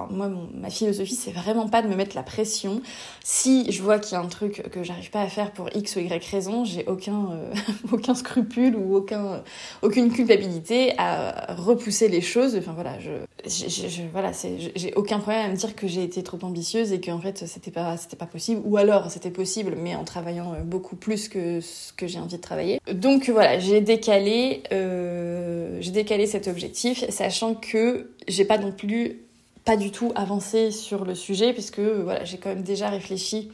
moi, 0.10 0.30
ma 0.54 0.70
philosophie, 0.70 1.16
c'est 1.16 1.32
vraiment 1.32 1.68
pas 1.68 1.82
de 1.82 1.88
me 1.88 1.96
mettre 1.96 2.16
la 2.16 2.24
pression. 2.24 2.82
Si 3.24 3.72
je 3.72 3.82
vois 3.82 4.00
qu'il 4.00 4.14
y 4.14 4.16
a 4.16 4.22
un 4.22 4.28
truc 4.28 4.70
que 4.72 4.84
j'arrive 4.84 5.10
pas 5.10 5.22
à 5.22 5.28
faire 5.28 5.52
pour 5.52 5.70
X 5.76 5.96
ou 5.96 6.00
Y 6.00 6.26
raison, 6.30 6.64
j'ai 6.64 6.86
aucun, 6.86 7.32
euh, 7.32 7.54
aucun 7.92 8.16
scrupule 8.16 8.76
ou 8.76 8.96
aucun, 8.96 9.44
aucune 9.82 10.12
culpabilité 10.12 10.94
à 10.98 11.56
repousser 11.56 12.08
les 12.08 12.22
choses. 12.22 12.56
Enfin 12.56 12.74
voilà, 12.74 13.00
je, 13.00 13.12
je, 13.46 14.70
j'ai 14.76 14.94
aucun 14.96 15.20
problème 15.20 15.46
à 15.46 15.50
me 15.50 15.56
dire 15.56 15.76
que 15.76 15.88
j'ai 15.88 16.04
été 16.04 16.24
trop 16.24 16.38
ambitieuse 16.42 16.92
et 16.92 17.02
qu'en 17.02 17.20
fait 17.20 17.46
c'était 17.48 17.72
pas, 17.72 17.96
pas 18.18 18.26
possible. 18.26 18.62
Ou 18.66 18.78
alors 18.78 19.10
c'était 19.10 19.32
possible, 19.32 19.76
mais 19.78 19.96
en 19.96 20.04
travaillant 20.04 20.54
euh, 20.54 20.62
beaucoup 20.64 20.96
plus 20.96 21.30
que 21.30 21.62
ce 21.62 21.94
que 21.94 22.08
j'ai 22.08 22.20
envie 22.20 22.38
de 22.38 22.42
travailler. 22.42 22.80
Donc 22.92 23.30
voilà, 23.30 23.60
j'ai 23.60 23.82
décalé, 23.82 24.64
euh, 24.72 25.82
décalé 25.92 26.28
cet 26.28 26.48
objectif, 26.48 27.08
sachant 27.10 27.56
que 27.56 28.12
j'ai 28.28 28.46
pas 28.46 28.58
non 28.58 28.72
plus 28.72 29.20
pas 29.66 29.78
du 29.78 29.92
tout 29.92 30.12
avancé 30.16 30.72
sur 30.72 31.06
le 31.06 31.16
sujet, 31.16 31.54
puisque 31.54 31.80
voilà, 31.80 32.24
j'ai 32.24 32.38
quand 32.38 32.50
même 32.50 32.64
déjà 32.64 32.90
réfléchi 32.90 33.52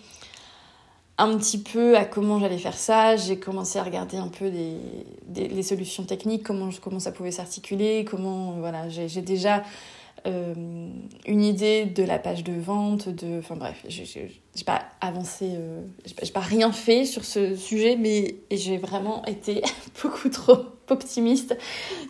un 1.18 1.38
petit 1.38 1.60
peu 1.60 1.98
à 1.98 2.06
comment 2.06 2.40
j'allais 2.40 2.58
faire 2.58 2.78
ça. 2.78 3.16
J'ai 3.16 3.40
commencé 3.40 3.80
à 3.80 3.84
regarder 3.84 4.18
un 4.18 4.28
peu 4.28 4.50
des, 4.50 4.78
les 5.34 5.64
solutions 5.64 6.04
techniques, 6.04 6.44
comment, 6.44 6.70
comment 6.82 7.00
ça 7.00 7.12
pouvait 7.12 7.32
s'articuler, 7.32 8.06
comment 8.06 8.54
voilà, 8.60 8.90
j'ai 8.90 9.22
déjà 9.22 9.64
euh, 10.28 10.54
une 11.28 11.44
idée 11.44 11.86
de 11.86 12.04
la 12.04 12.20
page 12.20 12.44
de 12.44 12.54
vente, 12.54 13.10
de, 13.10 13.40
enfin 13.40 13.56
bref, 13.56 13.84
j'ai 13.88 14.64
pas 14.66 14.84
avancé, 15.02 15.52
euh, 15.54 15.82
j'ai 16.22 16.32
pas 16.32 16.40
rien 16.40 16.72
fait 16.72 17.06
sur 17.06 17.26
ce 17.26 17.56
sujet, 17.56 17.96
mais 17.96 18.36
j'ai 18.52 18.78
vraiment 18.78 19.24
été 19.26 19.62
beaucoup 20.02 20.30
trop 20.30 20.58
optimiste 20.90 21.58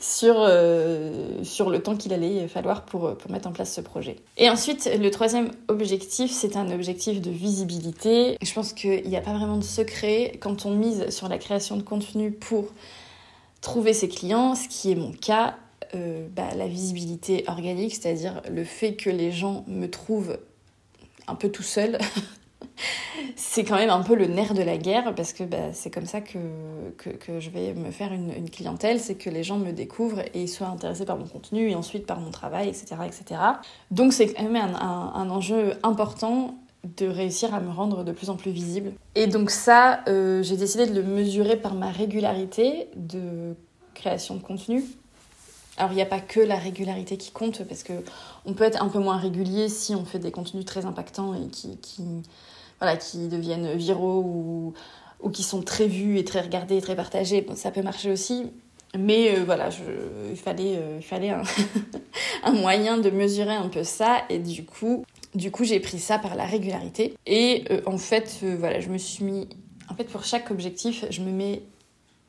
sur, 0.01 0.35
euh, 0.37 1.43
sur 1.43 1.69
le 1.69 1.81
temps 1.81 1.95
qu'il 1.95 2.13
allait 2.13 2.47
falloir 2.47 2.85
pour, 2.85 3.15
pour 3.17 3.31
mettre 3.31 3.47
en 3.47 3.51
place 3.51 3.73
ce 3.73 3.81
projet. 3.81 4.17
Et 4.37 4.49
ensuite, 4.49 4.89
le 4.99 5.11
troisième 5.11 5.51
objectif, 5.67 6.31
c'est 6.31 6.55
un 6.57 6.71
objectif 6.71 7.21
de 7.21 7.31
visibilité. 7.31 8.37
Je 8.41 8.53
pense 8.53 8.73
qu'il 8.73 9.07
n'y 9.07 9.17
a 9.17 9.21
pas 9.21 9.33
vraiment 9.33 9.57
de 9.57 9.63
secret 9.63 10.33
quand 10.39 10.65
on 10.65 10.71
mise 10.71 11.09
sur 11.09 11.29
la 11.29 11.37
création 11.37 11.77
de 11.77 11.83
contenu 11.83 12.31
pour 12.31 12.65
trouver 13.61 13.93
ses 13.93 14.07
clients, 14.07 14.55
ce 14.55 14.67
qui 14.67 14.91
est 14.91 14.95
mon 14.95 15.11
cas. 15.11 15.55
Euh, 15.93 16.27
bah, 16.35 16.55
la 16.55 16.67
visibilité 16.67 17.43
organique, 17.47 17.95
c'est-à-dire 17.95 18.41
le 18.49 18.63
fait 18.63 18.95
que 18.95 19.09
les 19.09 19.31
gens 19.31 19.63
me 19.67 19.87
trouvent 19.87 20.39
un 21.27 21.35
peu 21.35 21.49
tout 21.49 21.63
seul 21.63 21.97
c'est 23.35 23.63
quand 23.63 23.75
même 23.75 23.89
un 23.89 24.01
peu 24.01 24.15
le 24.15 24.27
nerf 24.27 24.53
de 24.53 24.61
la 24.61 24.77
guerre 24.77 25.13
parce 25.15 25.33
que 25.33 25.43
bah, 25.43 25.73
c'est 25.73 25.89
comme 25.89 26.05
ça 26.05 26.21
que, 26.21 26.39
je 27.39 27.49
vais 27.49 27.73
me 27.73 27.91
faire 27.91 28.13
une, 28.13 28.49
clientèle, 28.49 28.99
c'est 28.99 29.15
que 29.15 29.29
les 29.29 29.43
gens 29.43 29.57
me 29.57 29.71
découvrent 29.71 30.21
et 30.33 30.47
soient 30.47 30.67
intéressés 30.67 31.05
par 31.05 31.17
mon 31.17 31.25
contenu 31.25 31.69
et 31.69 31.75
ensuite 31.75 32.05
par 32.05 32.19
mon 32.19 32.31
travail, 32.31 32.69
etc. 32.69 32.95
etc. 33.05 33.41
Donc 33.91 34.13
c'est 34.13 34.33
quand 34.33 34.43
même 34.43 34.55
un, 34.55 35.11
un, 35.15 35.29
enjeu 35.29 35.73
important 35.83 36.55
de 36.97 37.07
réussir 37.07 37.53
à 37.53 37.59
me 37.59 37.71
rendre 37.71 38.03
de 38.03 38.11
plus 38.11 38.29
en 38.29 38.35
plus 38.35 38.51
visible. 38.51 38.93
Et 39.15 39.27
donc 39.27 39.49
ça, 39.49 40.01
euh, 40.07 40.43
j'ai 40.43 40.55
décidé 40.55 40.85
de 40.85 40.93
le 40.93 41.03
mesurer 41.03 41.57
par 41.57 41.73
ma 41.73 41.89
régularité 41.89 42.89
de 42.95 43.55
création 43.95 44.35
de 44.35 44.41
contenu. 44.41 44.83
Alors 45.77 45.91
il 45.91 45.95
n'y 45.95 46.01
a 46.01 46.05
pas 46.05 46.19
que 46.19 46.39
la 46.39 46.55
régularité 46.55 47.17
qui 47.17 47.31
compte 47.31 47.63
parce 47.63 47.83
que 47.83 47.93
on 48.45 48.53
peut 48.53 48.63
être 48.63 48.81
un 48.81 48.87
peu 48.87 48.99
moins 48.99 49.17
régulier 49.17 49.67
si 49.67 49.93
on 49.93 50.05
fait 50.05 50.19
des 50.19 50.31
contenus 50.31 50.65
très 50.65 50.85
impactants 50.85 51.33
et 51.33 51.47
qui, 51.47 51.77
qui 51.77 52.03
voilà, 52.79 52.97
qui 52.97 53.27
deviennent 53.27 53.75
viraux 53.75 54.21
ou, 54.21 54.73
ou 55.21 55.29
qui 55.29 55.43
sont 55.43 55.61
très 55.61 55.87
vus 55.87 56.17
et 56.17 56.23
très 56.23 56.41
regardés 56.41 56.77
et 56.77 56.81
très 56.81 56.95
partagés. 56.95 57.45
Ça 57.55 57.71
peut 57.71 57.81
marcher 57.81 58.11
aussi. 58.11 58.51
Mais 58.97 59.35
euh, 59.37 59.43
voilà, 59.43 59.69
il 60.29 60.37
fallait, 60.37 60.77
euh, 60.77 60.97
il 60.99 61.03
fallait 61.03 61.29
un, 61.29 61.43
un, 62.43 62.51
moyen 62.53 62.97
de 62.97 63.09
mesurer 63.09 63.55
un 63.55 63.67
peu 63.67 63.83
ça. 63.83 64.23
Et 64.29 64.39
du 64.39 64.65
coup, 64.65 65.03
du 65.33 65.51
coup 65.51 65.63
j'ai 65.63 65.79
pris 65.79 65.99
ça 65.99 66.19
par 66.19 66.35
la 66.35 66.45
régularité. 66.45 67.13
Et 67.25 67.65
euh, 67.71 67.81
en 67.85 67.97
fait, 67.97 68.43
voilà, 68.57 68.79
je 68.79 68.89
me 68.89 68.97
suis 68.97 69.23
mis... 69.23 69.47
En 69.89 69.95
fait, 69.95 70.05
pour 70.05 70.23
chaque 70.23 70.49
objectif, 70.49 71.05
je 71.09 71.21
me 71.21 71.31
mets 71.31 71.61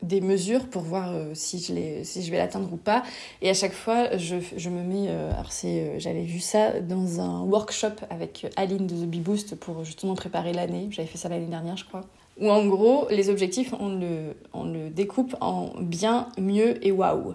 des 0.03 0.21
mesures 0.21 0.67
pour 0.67 0.83
voir 0.83 1.11
euh, 1.12 1.31
si, 1.35 1.59
je 1.59 2.03
si 2.05 2.23
je 2.23 2.31
vais 2.31 2.38
l'atteindre 2.38 2.73
ou 2.73 2.76
pas. 2.76 3.03
Et 3.43 3.50
à 3.50 3.55
chaque 3.55 3.73
fois, 3.73 4.17
je, 4.17 4.37
je 4.57 4.71
me 4.71 4.83
mets. 4.83 5.09
Euh, 5.09 5.31
alors, 5.33 5.50
euh, 5.65 5.95
j'avais 5.99 6.23
vu 6.23 6.41
ça 6.41 6.81
dans 6.81 7.21
un 7.21 7.43
workshop 7.43 8.05
avec 8.11 8.47
Aline 8.57 8.87
de 8.87 8.95
The 8.95 9.09
Bee 9.09 9.21
Boost 9.21 9.57
pour 9.57 9.85
justement 9.85 10.15
préparer 10.15 10.53
l'année. 10.53 10.88
J'avais 10.91 11.09
fait 11.09 11.19
ça 11.19 11.29
l'année 11.29 11.47
dernière, 11.47 11.76
je 11.76 11.85
crois. 11.85 12.03
Où 12.38 12.50
en 12.50 12.67
gros, 12.67 13.07
les 13.11 13.31
objectifs, 13.31 13.75
on 13.81 13.88
le, 13.99 14.37
on 14.53 14.65
le 14.65 14.91
découpe 14.91 15.35
en 15.41 15.71
bien, 15.81 16.29
mieux 16.38 16.85
et 16.87 16.93
waouh. 16.93 17.35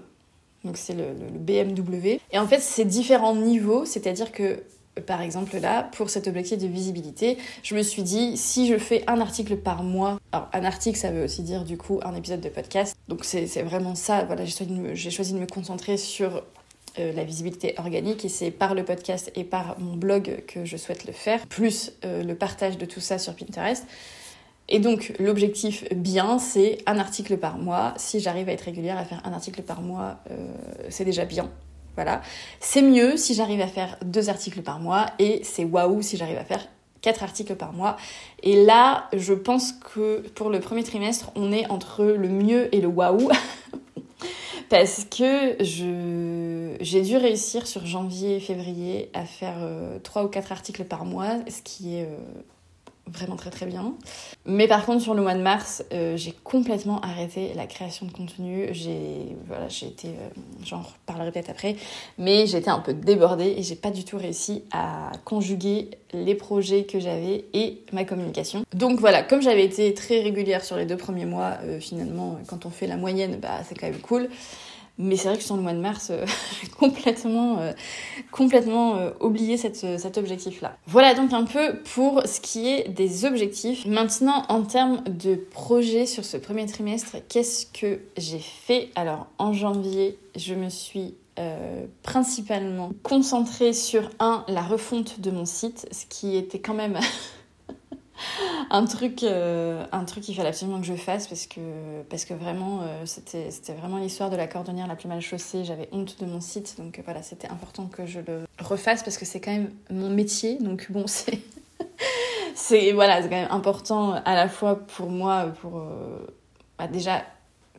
Donc, 0.63 0.77
c'est 0.77 0.93
le, 0.93 1.05
le 1.33 1.39
BMW. 1.39 2.19
Et 2.31 2.37
en 2.37 2.45
fait, 2.45 2.59
c'est 2.59 2.85
différents 2.85 3.35
niveaux, 3.35 3.85
c'est-à-dire 3.85 4.31
que 4.31 4.61
par 5.07 5.21
exemple 5.21 5.57
là, 5.57 5.89
pour 5.93 6.09
cet 6.09 6.27
objectif 6.27 6.57
de 6.57 6.67
visibilité, 6.67 7.37
je 7.63 7.75
me 7.75 7.81
suis 7.81 8.03
dit, 8.03 8.35
si 8.37 8.67
je 8.67 8.77
fais 8.77 9.03
un 9.07 9.21
article 9.21 9.57
par 9.57 9.83
mois, 9.83 10.19
alors 10.31 10.49
un 10.53 10.63
article 10.63 10.97
ça 10.97 11.11
veut 11.11 11.23
aussi 11.23 11.41
dire 11.43 11.63
du 11.63 11.77
coup 11.77 11.99
un 12.03 12.15
épisode 12.15 12.41
de 12.41 12.49
podcast, 12.49 12.95
donc 13.07 13.25
c'est 13.25 13.45
vraiment 13.63 13.95
ça, 13.95 14.23
voilà, 14.23 14.45
j'ai 14.45 15.11
choisi, 15.11 15.33
de 15.33 15.39
me 15.39 15.47
concentrer 15.47 15.97
sur 15.97 16.43
euh, 16.99 17.13
la 17.13 17.23
visibilité 17.23 17.75
organique 17.77 18.25
et 18.25 18.29
c'est 18.29 18.51
par 18.51 18.73
le 18.75 18.83
podcast 18.83 19.31
et 19.35 19.43
par 19.43 19.79
mon 19.79 19.95
blog 19.95 20.43
que 20.47 20.65
je 20.65 20.77
souhaite 20.77 21.05
le 21.05 21.13
faire, 21.13 21.45
plus 21.47 21.93
euh, 22.05 22.23
le 22.23 22.35
partage 22.35 22.77
de 22.77 22.85
tout 22.85 22.99
ça 22.99 23.17
sur 23.17 23.35
Pinterest. 23.35 23.85
Et 24.69 24.79
donc 24.79 25.13
l'objectif 25.19 25.83
bien, 25.93 26.39
c'est 26.39 26.77
un 26.85 26.97
article 26.97 27.37
par 27.37 27.57
mois. 27.57 27.93
Si 27.97 28.21
j'arrive 28.21 28.47
à 28.47 28.53
être 28.53 28.61
régulière 28.61 28.97
à 28.97 29.03
faire 29.03 29.21
un 29.25 29.33
article 29.33 29.61
par 29.63 29.81
mois, 29.81 30.19
euh, 30.31 30.53
c'est 30.89 31.03
déjà 31.03 31.25
bien. 31.25 31.49
Voilà. 31.95 32.21
C'est 32.61 32.81
mieux 32.81 33.17
si 33.17 33.33
j'arrive 33.33 33.59
à 33.59 33.67
faire 33.67 33.97
deux 34.05 34.29
articles 34.29 34.61
par 34.61 34.79
mois 34.79 35.07
et 35.19 35.41
c'est 35.43 35.65
waouh 35.65 36.01
si 36.01 36.15
j'arrive 36.15 36.37
à 36.37 36.45
faire 36.45 36.65
quatre 37.01 37.23
articles 37.23 37.55
par 37.55 37.73
mois. 37.73 37.97
Et 38.43 38.63
là, 38.63 39.09
je 39.13 39.33
pense 39.33 39.73
que 39.73 40.19
pour 40.29 40.49
le 40.49 40.59
premier 40.59 40.83
trimestre, 40.83 41.31
on 41.35 41.51
est 41.51 41.69
entre 41.69 42.03
le 42.03 42.29
mieux 42.29 42.73
et 42.75 42.81
le 42.81 42.87
waouh. 42.87 43.29
Parce 44.69 45.05
que 45.05 45.57
j'ai 45.59 47.01
dû 47.01 47.17
réussir 47.17 47.67
sur 47.67 47.85
janvier 47.85 48.37
et 48.37 48.39
février 48.39 49.09
à 49.13 49.25
faire 49.25 49.57
euh, 49.59 49.99
trois 49.99 50.23
ou 50.23 50.29
quatre 50.29 50.53
articles 50.53 50.85
par 50.85 51.03
mois, 51.03 51.39
ce 51.49 51.61
qui 51.61 51.97
est 51.97 52.03
euh, 52.03 52.15
vraiment 53.07 53.35
très 53.35 53.49
très 53.49 53.65
bien. 53.65 53.93
Mais 54.45 54.67
par 54.67 54.85
contre 54.85 55.01
sur 55.01 55.13
le 55.13 55.21
mois 55.21 55.33
de 55.33 55.41
mars, 55.41 55.83
euh, 55.91 56.15
j'ai 56.17 56.31
complètement 56.31 57.01
arrêté 57.01 57.53
la 57.55 57.65
création 57.65 58.05
de 58.05 58.11
contenu. 58.11 58.69
J'ai 58.71 59.35
voilà, 59.47 59.67
j'ai 59.67 59.87
été 59.87 60.09
euh, 60.09 60.29
j'en 60.63 60.81
reparlerai 60.81 61.31
peut-être 61.31 61.49
après, 61.49 61.75
mais 62.17 62.43
été 62.43 62.69
un 62.69 62.79
peu 62.79 62.93
débordée 62.93 63.55
et 63.57 63.63
j'ai 63.63 63.75
pas 63.75 63.91
du 63.91 64.03
tout 64.03 64.17
réussi 64.17 64.63
à 64.71 65.11
conjuguer 65.25 65.89
les 66.13 66.35
projets 66.35 66.83
que 66.83 66.99
j'avais 66.99 67.45
et 67.53 67.81
ma 67.91 68.05
communication. 68.05 68.63
Donc 68.73 68.99
voilà, 68.99 69.23
comme 69.23 69.41
j'avais 69.41 69.65
été 69.65 69.93
très 69.93 70.21
régulière 70.21 70.63
sur 70.63 70.77
les 70.77 70.85
deux 70.85 70.97
premiers 70.97 71.25
mois, 71.25 71.57
euh, 71.63 71.79
finalement 71.79 72.39
quand 72.47 72.65
on 72.65 72.69
fait 72.69 72.87
la 72.87 72.97
moyenne, 72.97 73.37
bah 73.41 73.61
c'est 73.67 73.75
quand 73.75 73.87
même 73.87 74.01
cool. 74.01 74.29
Mais 75.01 75.15
c'est 75.15 75.29
vrai 75.29 75.37
que 75.37 75.43
sur 75.43 75.55
le 75.55 75.63
mois 75.63 75.73
de 75.73 75.79
mars, 75.79 76.09
euh, 76.11 76.25
j'ai 76.61 76.69
complètement, 76.69 77.59
euh, 77.59 77.71
euh, 78.39 79.11
oublié 79.19 79.57
cet 79.57 80.17
objectif-là. 80.17 80.77
Voilà 80.85 81.15
donc 81.15 81.33
un 81.33 81.43
peu 81.43 81.79
pour 81.95 82.21
ce 82.25 82.39
qui 82.39 82.67
est 82.67 82.87
des 82.87 83.25
objectifs. 83.25 83.85
Maintenant, 83.87 84.45
en 84.47 84.61
termes 84.61 85.03
de 85.05 85.35
projets 85.35 86.05
sur 86.05 86.23
ce 86.23 86.37
premier 86.37 86.67
trimestre, 86.67 87.17
qu'est-ce 87.29 87.65
que 87.65 87.99
j'ai 88.15 88.39
fait? 88.39 88.89
Alors, 88.95 89.27
en 89.39 89.53
janvier, 89.53 90.17
je 90.35 90.53
me 90.53 90.69
suis 90.69 91.15
principalement 92.03 92.91
concentrée 93.01 93.73
sur 93.73 94.11
un, 94.19 94.45
la 94.47 94.61
refonte 94.61 95.21
de 95.21 95.31
mon 95.31 95.45
site, 95.45 95.87
ce 95.91 96.05
qui 96.07 96.37
était 96.37 96.59
quand 96.59 96.75
même 96.75 96.99
un 98.69 98.85
truc 98.85 99.23
euh, 99.23 99.85
un 99.91 100.05
truc 100.05 100.23
qu'il 100.23 100.35
fallait 100.35 100.49
absolument 100.49 100.79
que 100.79 100.85
je 100.85 100.93
fasse 100.93 101.27
parce 101.27 101.47
que 101.47 101.59
parce 102.09 102.25
que 102.25 102.33
vraiment 102.33 102.81
euh, 102.81 103.05
c'était 103.05 103.51
c'était 103.51 103.73
vraiment 103.73 103.97
l'histoire 103.97 104.29
de 104.29 104.35
la 104.35 104.47
cordonnière 104.47 104.87
la 104.87 104.95
plus 104.95 105.07
mal 105.07 105.21
chaussée. 105.21 105.63
J'avais 105.63 105.89
honte 105.91 106.19
de 106.19 106.25
mon 106.25 106.41
site 106.41 106.75
donc 106.77 106.99
euh, 106.99 107.01
voilà 107.03 107.23
c'était 107.23 107.47
important 107.47 107.87
que 107.87 108.05
je 108.05 108.19
le 108.19 108.45
refasse 108.59 109.03
parce 109.03 109.17
que 109.17 109.25
c'est 109.25 109.39
quand 109.39 109.51
même 109.51 109.71
mon 109.89 110.09
métier. 110.09 110.57
Donc 110.59 110.91
bon 110.91 111.03
c'est 111.07 111.39
c'est 112.55 112.91
voilà 112.91 113.21
c'est 113.21 113.29
quand 113.29 113.35
même 113.35 113.51
important 113.51 114.13
à 114.13 114.35
la 114.35 114.47
fois 114.47 114.75
pour 114.75 115.09
moi 115.09 115.47
pour 115.61 115.83
bah, 116.77 116.87
déjà 116.87 117.23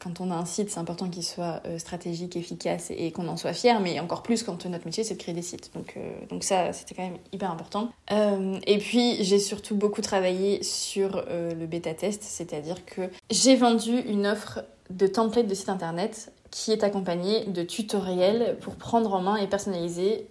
quand 0.02 0.20
on 0.20 0.30
a 0.30 0.34
un 0.34 0.44
site, 0.44 0.70
c'est 0.70 0.80
important 0.80 1.08
qu'il 1.08 1.22
soit 1.22 1.62
euh, 1.66 1.78
stratégique, 1.78 2.36
efficace 2.36 2.90
et, 2.90 3.12
qu'on 3.12 3.28
en 3.28 3.36
soit 3.36 3.52
fier, 3.52 3.78
mais 3.80 4.00
encore 4.00 4.22
plus 4.22 4.42
quand 4.42 4.66
notre 4.66 4.84
métier 4.84 5.04
c'est 5.04 5.14
de 5.14 5.20
créer 5.20 5.34
des 5.34 5.42
sites. 5.42 5.70
Donc, 5.74 5.94
euh, 5.96 6.40
ça, 6.40 6.72
c'était 6.72 6.94
quand 6.94 7.04
même 7.04 7.18
hyper 7.32 7.50
important. 7.50 7.90
Euh, 8.10 8.58
et 8.66 8.78
puis, 8.78 9.22
j'ai 9.22 9.38
surtout 9.38 9.76
beaucoup 9.76 10.00
travaillé 10.00 10.62
sur 10.62 11.24
le 11.30 11.66
bêta 11.66 11.94
test, 11.94 12.22
c'est-à-dire 12.22 12.84
que 12.84 13.02
j'ai 13.30 13.54
vendu 13.54 13.98
une 14.00 14.26
offre 14.26 14.64
de 14.90 15.06
template 15.06 15.46
de 15.46 15.54
site 15.54 15.68
internet 15.68 16.32
qui 16.50 16.72
est 16.72 16.82
accompagnée 16.82 17.44
de 17.44 17.62
tutoriels 17.62 18.58
pour 18.60 18.74
prendre 18.74 19.14
en 19.14 19.20
main 19.20 19.36
et 19.36 19.46
personnaliser 19.46 20.26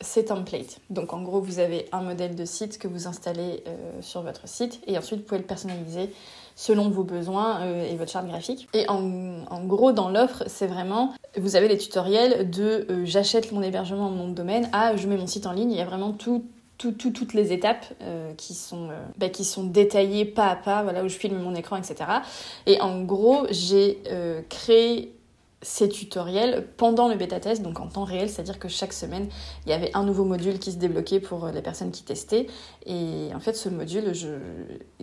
ces 0.00 0.26
templates. 0.26 0.78
Donc 0.88 1.12
en 1.12 1.22
gros, 1.22 1.40
vous 1.40 1.58
avez 1.58 1.86
un 1.92 2.00
modèle 2.00 2.34
de 2.34 2.44
site 2.44 2.78
que 2.78 2.88
vous 2.88 3.06
installez 3.06 3.62
sur 4.00 4.22
votre 4.22 4.48
site 4.48 4.80
et 4.86 4.96
ensuite 4.96 5.20
vous 5.20 5.26
pouvez 5.26 5.40
le 5.40 5.46
personnaliser 5.46 6.10
selon 6.60 6.90
vos 6.90 7.04
besoins 7.04 7.62
euh, 7.62 7.90
et 7.90 7.96
votre 7.96 8.12
charte 8.12 8.26
graphique. 8.26 8.68
Et 8.74 8.84
en, 8.90 9.64
gros, 9.64 9.92
dans 9.92 10.10
l'offre, 10.10 10.44
c'est 10.46 10.66
vraiment, 10.66 11.14
vous 11.38 11.56
avez 11.56 11.68
les 11.68 11.78
tutoriels 11.78 12.50
de 12.50 12.86
euh, 12.90 13.06
j'achète 13.06 13.50
mon 13.52 13.62
hébergement 13.62 14.10
de 14.10 14.34
domaine 14.34 14.68
à 14.72 14.94
je 14.94 15.06
mets 15.06 15.16
mon 15.16 15.26
site 15.26 15.46
en 15.46 15.52
ligne. 15.52 15.72
Il 15.72 15.78
y 15.78 15.80
a 15.80 15.86
vraiment 15.86 16.12
tout, 16.12 16.44
toutes 16.76 17.32
les 17.32 17.54
étapes 17.54 17.86
euh, 18.02 18.34
qui, 18.34 18.52
sont, 18.52 18.90
bah, 19.16 19.30
qui 19.30 19.46
sont 19.46 19.64
détaillées 19.64 20.26
pas 20.26 20.48
à 20.48 20.56
pas, 20.56 20.82
voilà, 20.82 21.02
où 21.02 21.08
je 21.08 21.16
filme 21.16 21.38
mon 21.38 21.54
écran, 21.54 21.78
etc. 21.78 21.96
Et 22.66 22.78
en 22.82 23.04
gros, 23.04 23.46
j'ai 23.48 24.02
créé 24.50 25.14
ces 25.62 25.88
tutoriels 25.88 26.66
pendant 26.76 27.08
le 27.08 27.16
bêta 27.16 27.38
test, 27.38 27.62
donc 27.62 27.80
en 27.80 27.86
temps 27.86 28.04
réel, 28.04 28.30
c'est-à-dire 28.30 28.58
que 28.58 28.68
chaque 28.68 28.92
semaine, 28.92 29.28
il 29.66 29.70
y 29.70 29.72
avait 29.72 29.90
un 29.94 30.04
nouveau 30.04 30.24
module 30.24 30.58
qui 30.58 30.72
se 30.72 30.76
débloquait 30.76 31.20
pour 31.20 31.48
les 31.48 31.60
personnes 31.60 31.90
qui 31.90 32.02
testaient. 32.02 32.46
Et 32.86 33.28
en 33.34 33.40
fait, 33.40 33.54
ce 33.54 33.68
module, 33.68 34.14
je... 34.14 34.28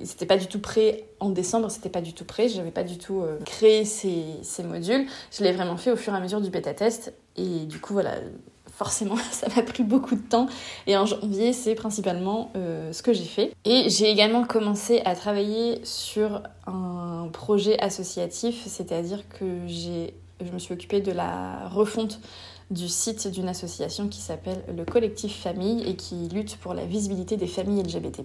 c'était 0.04 0.26
pas 0.26 0.38
du 0.38 0.48
tout 0.48 0.60
prêt 0.60 1.06
en 1.20 1.30
décembre, 1.30 1.70
c'était 1.70 1.90
pas 1.90 2.02
du 2.02 2.14
tout 2.14 2.26
prêt, 2.26 2.50
j'avais 2.50 2.72
pas 2.72 2.84
du 2.84 2.98
tout 2.98 3.22
euh, 3.22 3.38
créé 3.46 3.86
ces, 3.86 4.24
ces 4.42 4.64
modules. 4.64 5.06
Je 5.32 5.44
l'ai 5.44 5.52
vraiment 5.52 5.78
fait 5.78 5.92
au 5.92 5.96
fur 5.96 6.14
et 6.14 6.18
à 6.18 6.20
mesure 6.20 6.42
du 6.42 6.50
bêta 6.50 6.74
test. 6.74 7.14
Et 7.36 7.66
du 7.66 7.80
coup, 7.80 7.94
voilà, 7.94 8.16
forcément, 8.78 9.18
ça 9.32 9.48
m'a 9.56 9.62
pris 9.64 9.84
beaucoup 9.84 10.16
de 10.16 10.22
temps. 10.22 10.48
Et 10.86 10.98
en 10.98 11.06
janvier, 11.06 11.54
c'est 11.54 11.76
principalement 11.76 12.52
euh, 12.56 12.92
ce 12.94 13.04
que 13.04 13.14
j'ai 13.14 13.26
fait. 13.26 13.54
Et 13.66 13.90
j'ai 13.90 14.10
également 14.10 14.44
commencé 14.44 15.02
à 15.06 15.16
travailler 15.16 15.80
sur 15.84 16.42
un 16.66 17.30
projet 17.32 17.80
associatif, 17.80 18.64
c'est-à-dire 18.66 19.28
que 19.30 19.46
j'ai 19.68 20.14
je 20.46 20.52
me 20.52 20.60
suis 20.60 20.74
occupée 20.74 21.02
de 21.02 21.12
la 21.12 21.68
refonte 21.70 22.20
du 22.70 22.88
site 22.88 23.28
d'une 23.28 23.48
association 23.48 24.08
qui 24.08 24.20
s'appelle 24.20 24.64
le 24.76 24.84
Collectif 24.84 25.36
Famille 25.36 25.84
et 25.88 25.96
qui 25.96 26.28
lutte 26.30 26.58
pour 26.58 26.74
la 26.74 26.86
visibilité 26.86 27.38
des 27.38 27.48
familles 27.48 27.84
LGBT. 27.84 28.22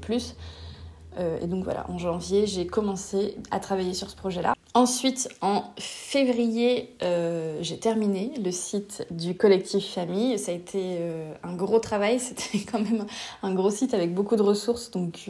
Euh, 1.19 1.38
et 1.40 1.47
donc 1.47 1.64
voilà, 1.64 1.87
en 1.88 1.99
janvier, 1.99 2.47
j'ai 2.47 2.66
commencé 2.66 3.37
à 3.50 3.61
travailler 3.61 3.95
sur 3.95 4.11
ce 4.11 4.16
projet-là. 4.16 4.54
Ensuite, 4.75 5.28
en 5.42 5.64
février, 5.78 6.95
euh, 7.02 7.59
j'ai 7.61 7.78
terminé 7.78 8.33
le 8.42 8.50
site 8.50 9.07
du 9.11 9.37
collectif 9.37 9.92
Famille. 9.92 10.38
Ça 10.38 10.52
a 10.52 10.54
été 10.54 10.78
euh, 10.81 11.35
un 11.42 11.54
gros 11.54 11.78
travail, 11.78 12.19
c'était 12.21 12.59
quand 12.61 12.81
même 12.81 13.04
un 13.42 13.52
gros 13.52 13.71
site 13.71 13.92
avec 13.92 14.14
beaucoup 14.14 14.37
de 14.37 14.42
ressources, 14.42 14.90
donc, 14.90 15.28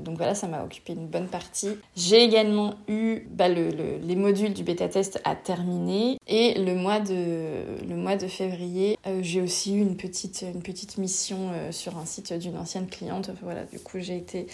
donc 0.00 0.16
voilà, 0.16 0.34
ça 0.34 0.48
m'a 0.48 0.62
occupé 0.64 0.92
une 0.92 1.06
bonne 1.06 1.28
partie. 1.28 1.70
J'ai 1.96 2.22
également 2.22 2.74
eu 2.88 3.26
bah, 3.30 3.48
le, 3.48 3.70
les 4.02 4.16
modules 4.16 4.52
du 4.52 4.64
bêta-test 4.64 5.20
à 5.24 5.34
terminer 5.34 6.18
et 6.26 6.54
le 6.54 6.74
mois 6.74 7.00
de, 7.00 7.86
le 7.88 7.96
mois 7.96 8.16
de 8.16 8.26
février, 8.26 8.98
j'ai 9.22 9.40
aussi 9.40 9.74
eu 9.74 9.80
une 9.80 9.96
petite, 9.96 10.44
une 10.54 10.62
petite 10.62 10.98
mission 10.98 11.50
sur 11.70 11.96
un 11.96 12.04
site 12.04 12.32
d'une 12.34 12.58
ancienne 12.58 12.86
cliente. 12.86 13.30
Voilà, 13.42 13.64
du 13.64 13.78
coup, 13.78 13.98
j'ai 13.98 14.16
été 14.16 14.46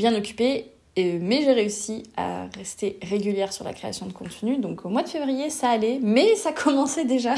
bien 0.00 0.14
occupée 0.14 0.72
mais 1.20 1.42
j'ai 1.42 1.52
réussi 1.52 2.02
à 2.16 2.46
rester 2.56 2.98
régulière 3.02 3.52
sur 3.52 3.64
la 3.64 3.72
création 3.72 4.06
de 4.06 4.12
contenu. 4.12 4.58
Donc 4.58 4.84
au 4.84 4.88
mois 4.88 5.02
de 5.02 5.08
février, 5.08 5.50
ça 5.50 5.70
allait, 5.70 5.98
mais 6.02 6.34
ça 6.36 6.52
commençait 6.64 7.04
déjà. 7.04 7.34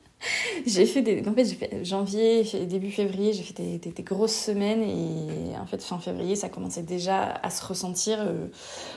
j'ai 0.66 0.86
fait 0.86 1.02
des. 1.02 1.26
En 1.26 1.32
fait, 1.32 1.84
janvier, 1.84 2.44
début 2.66 2.90
février, 2.90 3.32
j'ai 3.32 3.42
fait 3.42 3.54
des, 3.54 3.78
des, 3.78 4.02
grosses 4.02 4.34
semaines 4.34 4.82
et 4.82 5.58
en 5.58 5.66
fait, 5.66 5.82
fin 5.82 5.98
février, 5.98 6.36
ça 6.36 6.48
commençait 6.48 6.82
déjà 6.82 7.22
à 7.42 7.50
se 7.50 7.64
ressentir. 7.64 8.18
Euh, 8.20 8.46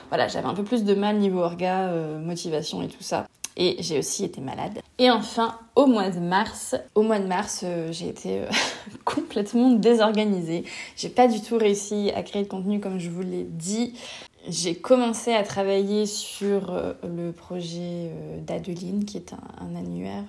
voilà, 0.08 0.28
j'avais 0.28 0.46
un 0.46 0.54
peu 0.54 0.64
plus 0.64 0.84
de 0.84 0.94
mal 0.94 1.18
niveau 1.18 1.40
orga, 1.40 1.88
euh, 1.88 2.18
motivation 2.18 2.82
et 2.82 2.88
tout 2.88 3.02
ça 3.02 3.26
et 3.56 3.76
j'ai 3.80 3.98
aussi 3.98 4.24
été 4.24 4.40
malade. 4.40 4.80
Et 4.98 5.10
enfin, 5.10 5.58
au 5.74 5.86
mois 5.86 6.10
de 6.10 6.20
mars, 6.20 6.74
au 6.94 7.02
mois 7.02 7.18
de 7.18 7.26
mars, 7.26 7.62
euh, 7.64 7.92
j'ai 7.92 8.08
été 8.08 8.40
euh, 8.40 8.46
complètement 9.04 9.70
désorganisée. 9.70 10.64
J'ai 10.96 11.08
pas 11.08 11.28
du 11.28 11.40
tout 11.40 11.58
réussi 11.58 12.10
à 12.14 12.22
créer 12.22 12.42
de 12.42 12.48
contenu 12.48 12.80
comme 12.80 12.98
je 12.98 13.10
vous 13.10 13.22
l'ai 13.22 13.44
dit. 13.44 13.94
J'ai 14.48 14.74
commencé 14.76 15.32
à 15.32 15.42
travailler 15.42 16.06
sur 16.06 16.70
euh, 16.70 16.92
le 17.02 17.32
projet 17.32 18.10
d'Adeline, 18.46 19.04
qui 19.04 19.16
est 19.16 19.32
un 19.32 19.74
annuaire 19.74 20.24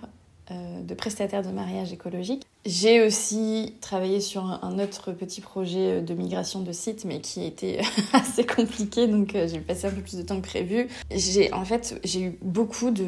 de 0.51 0.93
prestataire 0.93 1.41
de 1.41 1.49
mariage 1.49 1.91
écologique. 1.91 2.43
J'ai 2.65 3.01
aussi 3.01 3.75
travaillé 3.81 4.19
sur 4.19 4.43
un 4.43 4.79
autre 4.79 5.11
petit 5.11 5.41
projet 5.41 6.01
de 6.01 6.13
migration 6.13 6.61
de 6.61 6.71
site, 6.71 7.05
mais 7.05 7.21
qui 7.21 7.45
était 7.45 7.79
assez 8.13 8.45
compliqué, 8.45 9.07
donc 9.07 9.35
euh, 9.35 9.47
j'ai 9.47 9.59
passé 9.59 9.87
un 9.87 9.91
peu 9.91 10.01
plus 10.01 10.17
de 10.17 10.21
temps 10.21 10.39
que 10.41 10.47
prévu. 10.47 10.87
J'ai 11.11 11.51
en 11.53 11.65
fait 11.65 11.99
j'ai 12.03 12.21
eu 12.21 12.37
beaucoup 12.41 12.91
de 12.91 13.05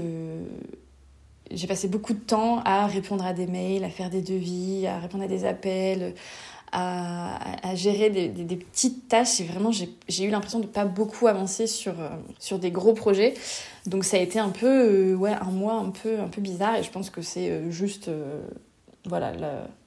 j'ai 1.52 1.68
passé 1.68 1.88
beaucoup 1.88 2.14
de 2.14 2.20
temps 2.20 2.62
à 2.64 2.86
répondre 2.88 3.26
à 3.26 3.34
des 3.34 3.48
mails, 3.48 3.84
à 3.84 3.90
faire 3.90 4.10
des 4.10 4.22
devis, 4.22 4.86
à 4.86 5.00
répondre 5.00 5.24
à 5.24 5.28
des 5.28 5.46
appels, 5.46 6.14
à, 6.72 7.76
gérer 7.76 8.10
des, 8.10 8.56
petites 8.56 9.08
tâches 9.08 9.42
et 9.42 9.44
vraiment 9.44 9.72
j'ai 9.72 10.24
eu 10.24 10.30
l'impression 10.30 10.60
de 10.60 10.66
pas 10.66 10.86
beaucoup 10.86 11.28
avancer 11.28 11.68
sur, 11.68 12.00
euh, 12.00 12.10
sur 12.40 12.60
des 12.60 12.72
gros 12.72 12.94
projets. 12.94 13.34
Donc 13.86 14.04
ça 14.04 14.18
a 14.18 14.20
été 14.20 14.40
un 14.40 14.50
peu 14.50 14.68
euh, 14.68 15.16
ouais, 15.16 15.32
un 15.32 15.52
mois 15.52 15.76
un 15.76 15.90
peu, 15.90 16.20
un 16.20 16.28
peu 16.28 16.42
bizarre 16.42 16.76
et 16.76 16.84
je 16.84 16.92
pense 16.92 17.10
que 17.10 17.22
c'est 17.22 17.50
euh, 17.50 17.72
juste 17.72 18.10
voilà, 19.06 19.32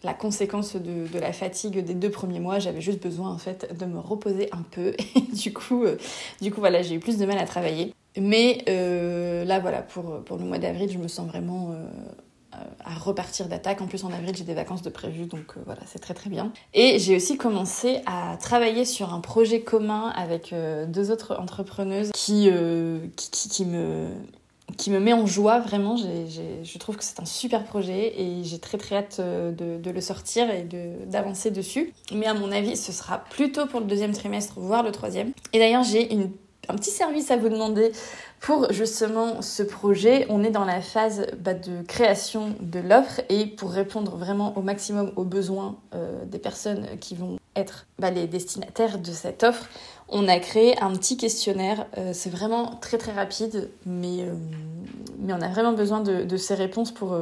la, 0.03 0.15
conséquence 0.15 0.75
de, 0.75 1.07
de, 1.07 1.19
la 1.19 1.33
fatigue 1.33 1.85
des 1.85 1.95
deux 1.95 2.11
premiers 2.11 2.41
mois. 2.41 2.59
J'avais 2.59 2.81
juste 2.81 3.03
besoin 3.03 3.31
en 3.31 3.39
fait 3.39 3.77
de 3.79 3.85
me 3.85 3.99
reposer 3.99 4.49
un 4.53 4.62
peu 4.71 4.95
et 5.17 5.21
du 5.21 5.53
coup, 5.53 5.85
du 6.41 6.51
coup 6.51 6.61
voilà, 6.61 6.83
j'ai 6.83 6.95
eu 6.95 7.01
plus 7.01 7.19
de 7.19 7.27
mal 7.27 7.39
à 7.39 7.45
travailler. 7.45 7.95
Mais 8.19 8.65
là 8.67 9.59
voilà, 9.61 9.83
pour, 9.83 10.23
pour 10.25 10.39
le 10.39 10.45
mois 10.45 10.59
d'avril, 10.59 10.91
je 10.91 10.99
me 10.99 11.09
sens 11.09 11.29
vraiment 11.29 11.75
à 12.85 12.95
repartir 12.95 13.47
d'attaque. 13.47 13.81
En 13.81 13.87
plus, 13.87 14.05
en 14.05 14.13
avril, 14.13 14.35
j'ai 14.37 14.45
des 14.45 14.55
vacances 14.55 14.83
de 14.83 14.91
prévues, 14.91 15.27
donc 15.27 15.57
euh, 15.57 15.61
voilà, 15.65 15.81
c'est 15.87 15.99
très 15.99 16.15
très 16.15 16.31
bien. 16.31 16.53
Et 16.75 16.99
j'ai 16.99 17.17
aussi 17.17 17.37
commencé 17.37 18.01
à 18.07 18.37
travailler 18.37 18.85
sur 18.85 19.13
un 19.13 19.21
projet 19.21 19.61
commun 19.61 20.13
avec 20.17 20.53
euh, 20.53 20.87
deux 20.87 21.11
autres 21.11 21.37
entrepreneuses 21.39 22.11
qui, 22.13 22.51
qui, 23.17 23.49
qui, 23.49 23.65
me 23.65 24.09
qui 24.77 24.91
me 24.91 25.01
met 25.01 25.13
en 25.13 25.27
joie 25.27 25.61
vraiment. 25.61 25.97
je 25.97 26.79
trouve 26.79 26.97
que 26.97 27.05
c'est 27.05 27.21
un 27.21 27.25
super 27.25 27.65
projet 27.65 28.21
et 28.21 28.45
j'ai 28.45 28.59
très 28.59 28.79
très 28.79 28.97
hâte 28.97 29.21
de, 29.21 29.79
de 29.79 29.91
le 29.91 30.01
sortir 30.01 30.51
et 30.51 30.67
d'avancer 31.07 31.51
dessus. 31.51 31.93
Mais 32.13 32.27
à 32.27 32.35
mon 32.35 32.53
avis, 32.53 32.77
ce 32.77 32.93
sera 32.93 33.19
plutôt 33.19 33.67
pour 33.67 33.81
le 33.81 33.87
deuxième 33.87 34.13
trimestre, 34.13 34.55
voire 34.59 34.83
le 34.83 34.93
troisième. 34.93 35.33
Et 35.53 35.59
d'ailleurs, 35.59 35.85
j'ai 35.85 36.13
une 36.13 36.31
un 36.69 36.77
petit 36.77 36.91
service 36.91 37.31
à 37.31 37.37
vous 37.37 37.49
demander 37.49 37.93
pour 38.43 38.73
justement 38.73 39.41
ce 39.41 39.63
projet. 39.63 40.27
On 40.29 40.43
est 40.43 40.51
dans 40.51 40.65
la 40.65 40.83
phase 40.83 41.27
bah, 41.39 41.55
de 41.55 41.83
création 41.87 42.55
de 42.61 42.81
l'offre 42.81 43.21
et 43.29 43.47
pour 43.47 43.71
répondre 43.71 44.17
vraiment 44.17 44.59
au 44.59 44.63
maximum 44.63 45.13
aux 45.15 45.25
besoins 45.25 45.77
euh, 45.95 46.25
des 46.27 46.41
personnes 46.41 46.87
qui 47.01 47.15
vont 47.15 47.39
être 47.55 47.87
bah, 48.01 48.11
les 48.11 48.27
destinataires 48.27 48.99
de 48.99 49.13
cette 49.13 49.45
offre, 49.45 49.69
on 50.09 50.27
a 50.27 50.39
créé 50.41 50.77
un 50.83 50.91
petit 50.91 51.17
questionnaire. 51.17 51.87
Euh, 51.97 52.11
c'est 52.13 52.31
vraiment 52.31 52.75
très 52.81 52.99
très 52.99 53.13
rapide, 53.13 53.71
mais, 53.87 54.23
euh, 54.23 54.35
on 55.29 55.41
a 55.41 55.49
vraiment 55.49 55.73
besoin 55.73 56.01
de, 56.01 56.25
de 56.25 56.37
ces 56.37 56.55
réponses 56.55 56.91
pour 56.91 57.17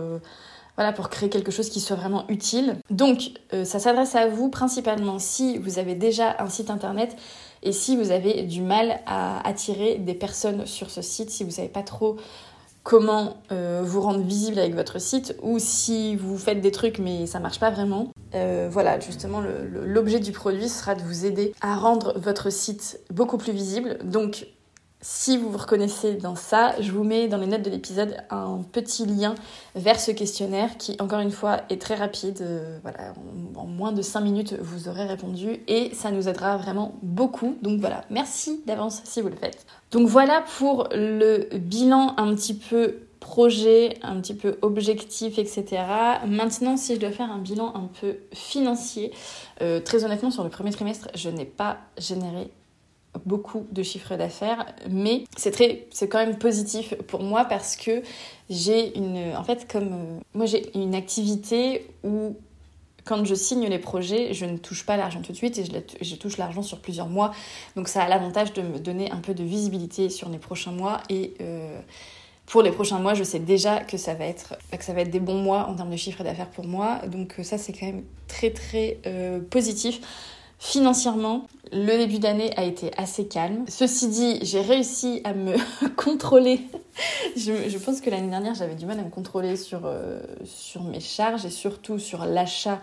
voilà, 0.76 0.92
pour 0.94 1.10
créer 1.10 1.28
quelque 1.28 1.50
chose 1.50 1.68
qui 1.68 1.80
soit 1.80 1.96
vraiment 1.96 2.24
utile. 2.28 2.76
Donc, 2.88 3.32
ça 3.52 3.78
s'adresse 3.78 4.14
à 4.14 4.28
vous 4.28 4.48
principalement 4.48 5.18
si 5.18 5.58
vous 5.58 5.78
avez 5.78 5.94
déjà 5.94 6.36
un 6.38 6.48
site 6.48 6.70
internet 6.70 7.14
et 7.62 7.72
si 7.72 7.96
vous 7.96 8.10
avez 8.10 8.42
du 8.42 8.62
mal 8.62 9.00
à 9.06 9.46
attirer 9.46 9.96
des 9.96 10.14
personnes 10.14 10.66
sur 10.66 10.90
ce 10.90 11.02
site, 11.02 11.30
si 11.30 11.44
vous 11.44 11.50
ne 11.50 11.54
savez 11.54 11.68
pas 11.68 11.82
trop 11.82 12.16
comment 12.82 13.36
euh, 13.52 13.82
vous 13.84 14.00
rendre 14.00 14.20
visible 14.20 14.58
avec 14.58 14.74
votre 14.74 14.98
site 14.98 15.36
ou 15.42 15.58
si 15.58 16.16
vous 16.16 16.38
faites 16.38 16.62
des 16.62 16.70
trucs 16.70 16.98
mais 16.98 17.26
ça 17.26 17.38
marche 17.38 17.60
pas 17.60 17.70
vraiment. 17.70 18.08
Euh, 18.34 18.68
voilà, 18.70 18.98
justement, 19.00 19.42
l'objet 19.84 20.20
du 20.20 20.32
produit 20.32 20.68
sera 20.68 20.94
de 20.94 21.02
vous 21.02 21.26
aider 21.26 21.52
à 21.60 21.76
rendre 21.76 22.18
votre 22.18 22.50
site 22.50 23.00
beaucoup 23.10 23.36
plus 23.36 23.52
visible. 23.52 23.98
Donc, 24.04 24.46
si 25.02 25.38
vous 25.38 25.50
vous 25.50 25.58
reconnaissez 25.58 26.14
dans 26.14 26.36
ça, 26.36 26.74
je 26.80 26.92
vous 26.92 27.04
mets 27.04 27.26
dans 27.26 27.38
les 27.38 27.46
notes 27.46 27.62
de 27.62 27.70
l'épisode 27.70 28.16
un 28.28 28.62
petit 28.70 29.06
lien 29.06 29.34
vers 29.74 29.98
ce 29.98 30.10
questionnaire 30.10 30.76
qui, 30.76 30.96
encore 30.98 31.20
une 31.20 31.30
fois, 31.30 31.62
est 31.70 31.80
très 31.80 31.94
rapide. 31.94 32.38
Euh, 32.42 32.78
en, 33.54 33.66
moins 33.66 33.92
de 33.92 34.02
5 34.02 34.20
minutes, 34.20 34.54
vous 34.60 34.88
aurez 34.88 35.06
répondu 35.06 35.60
et 35.68 35.94
ça 35.94 36.10
nous 36.10 36.28
aidera 36.28 36.58
vraiment 36.58 36.96
beaucoup. 37.02 37.56
Donc 37.62 37.80
voilà, 37.80 38.04
merci 38.10 38.62
d'avance 38.66 39.00
si 39.04 39.22
vous 39.22 39.28
le 39.28 39.36
faites. 39.36 39.64
Donc 39.90 40.06
voilà 40.06 40.44
pour 40.58 40.88
le 40.92 41.48
bilan 41.56 42.14
un 42.18 42.34
petit 42.34 42.54
peu 42.54 42.98
projet, 43.20 43.96
un 44.02 44.20
petit 44.20 44.34
peu 44.34 44.58
objectif, 44.60 45.38
etc. 45.38 45.82
Maintenant, 46.26 46.76
si 46.76 46.94
je 46.94 47.00
dois 47.00 47.10
faire 47.10 47.30
un 47.30 47.38
bilan 47.38 47.72
un 47.74 47.88
peu 48.00 48.16
financier, 48.32 49.12
euh, 49.62 49.80
très 49.80 50.04
honnêtement, 50.04 50.30
sur 50.30 50.44
le 50.44 50.50
premier 50.50 50.72
trimestre, 50.72 51.08
je 51.14 51.30
n'ai 51.30 51.44
pas 51.44 51.78
généré 51.96 52.50
beaucoup 53.26 53.66
de 53.72 53.82
chiffres 53.82 54.16
d'affaires, 54.16 54.66
mais 54.88 55.24
c'est 55.36 55.50
très, 55.50 55.86
c'est 55.90 56.08
quand 56.08 56.18
même 56.18 56.38
positif 56.38 56.94
pour 57.08 57.22
moi 57.22 57.44
parce 57.44 57.76
que 57.76 58.02
j'ai 58.48 58.96
une, 58.96 59.34
en 59.36 59.44
fait, 59.44 59.70
comme 59.70 59.92
euh, 59.92 60.20
moi 60.34 60.46
j'ai 60.46 60.76
une 60.78 60.94
activité 60.94 61.86
où 62.04 62.36
quand 63.04 63.24
je 63.24 63.34
signe 63.34 63.66
les 63.66 63.78
projets, 63.78 64.32
je 64.34 64.44
ne 64.44 64.56
touche 64.56 64.86
pas 64.86 64.96
l'argent 64.96 65.20
tout 65.22 65.32
de 65.32 65.36
suite 65.36 65.58
et 65.58 65.64
je, 66.00 66.14
touche 66.14 66.36
l'argent 66.36 66.62
sur 66.62 66.80
plusieurs 66.80 67.08
mois. 67.08 67.32
Donc 67.74 67.88
ça 67.88 68.02
a 68.02 68.08
l'avantage 68.08 68.52
de 68.52 68.62
me 68.62 68.78
donner 68.78 69.10
un 69.10 69.16
peu 69.16 69.34
de 69.34 69.42
visibilité 69.42 70.10
sur 70.10 70.28
les 70.28 70.38
prochains 70.38 70.72
mois 70.72 71.00
et 71.08 71.34
euh, 71.40 71.80
pour 72.46 72.62
les 72.62 72.72
prochains 72.72 72.98
mois, 72.98 73.14
je 73.14 73.24
sais 73.24 73.38
déjà 73.38 73.80
que 73.80 73.96
ça 73.96 74.14
va 74.14 74.26
être 74.26 74.54
que 74.76 74.84
ça 74.84 74.92
va 74.92 75.02
être 75.02 75.10
des 75.10 75.20
bons 75.20 75.40
mois 75.40 75.66
en 75.68 75.74
termes 75.74 75.90
de 75.90 75.96
chiffre 75.96 76.22
d'affaires 76.22 76.50
pour 76.50 76.66
moi. 76.66 77.00
Donc 77.06 77.34
ça 77.42 77.58
c'est 77.58 77.72
quand 77.72 77.86
même 77.86 78.04
très 78.28 78.50
très 78.50 78.98
euh, 79.06 79.40
positif. 79.40 80.00
Financièrement, 80.62 81.46
le 81.72 81.96
début 81.96 82.18
d'année 82.18 82.52
a 82.58 82.64
été 82.64 82.90
assez 82.98 83.26
calme. 83.26 83.64
Ceci 83.66 84.08
dit, 84.08 84.38
j'ai 84.42 84.60
réussi 84.60 85.22
à 85.24 85.32
me 85.32 85.56
contrôler. 85.96 86.60
je, 87.34 87.78
pense 87.78 88.02
que 88.02 88.10
l'année 88.10 88.28
dernière, 88.28 88.54
j'avais 88.54 88.74
du 88.74 88.84
mal 88.84 89.00
à 89.00 89.02
me 89.02 89.08
contrôler 89.08 89.56
sur, 89.56 89.86
euh, 89.86 90.20
sur 90.44 90.82
mes 90.82 91.00
charges 91.00 91.46
et 91.46 91.50
surtout 91.50 91.98
sur 91.98 92.26
l'achat 92.26 92.78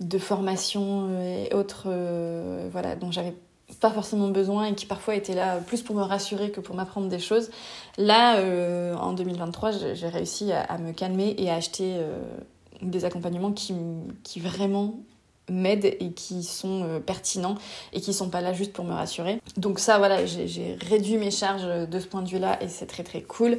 de 0.00 0.18
formations 0.18 1.08
et 1.22 1.54
autres 1.54 1.84
euh, 1.86 2.68
voilà, 2.72 2.96
dont 2.96 3.12
j'avais 3.12 3.36
pas 3.80 3.90
forcément 3.90 4.28
besoin 4.28 4.66
et 4.66 4.74
qui 4.74 4.84
parfois 4.84 5.14
étaient 5.14 5.36
là 5.36 5.58
plus 5.58 5.82
pour 5.82 5.94
me 5.94 6.02
rassurer 6.02 6.50
que 6.50 6.60
pour 6.60 6.74
m'apprendre 6.74 7.08
des 7.08 7.20
choses. 7.20 7.52
Là, 7.96 8.38
euh, 8.38 8.96
en 8.96 9.12
2023, 9.12 9.70
j'ai 9.94 10.08
réussi 10.08 10.50
à, 10.50 10.78
me 10.78 10.90
calmer 10.90 11.36
et 11.38 11.48
à 11.48 11.54
acheter 11.54 11.96
des 12.82 13.04
accompagnements 13.04 13.52
qui, 13.52 13.72
qui 14.24 14.40
vraiment 14.40 14.96
m'aident 15.50 15.96
et 16.00 16.12
qui 16.12 16.42
sont 16.42 16.82
euh, 16.84 17.00
pertinents 17.00 17.56
et 17.92 18.00
qui 18.00 18.12
sont 18.12 18.28
pas 18.28 18.40
là 18.40 18.52
juste 18.52 18.72
pour 18.72 18.84
me 18.84 18.92
rassurer. 18.92 19.40
Donc 19.56 19.78
ça 19.78 19.98
voilà, 19.98 20.24
j'ai 20.26 20.76
réduit 20.80 21.16
mes 21.16 21.30
charges 21.30 21.88
de 21.88 22.00
ce 22.00 22.06
point 22.06 22.22
de 22.22 22.28
vue-là 22.28 22.62
et 22.62 22.68
c'est 22.68 22.86
très 22.86 23.02
très 23.02 23.22
cool. 23.22 23.58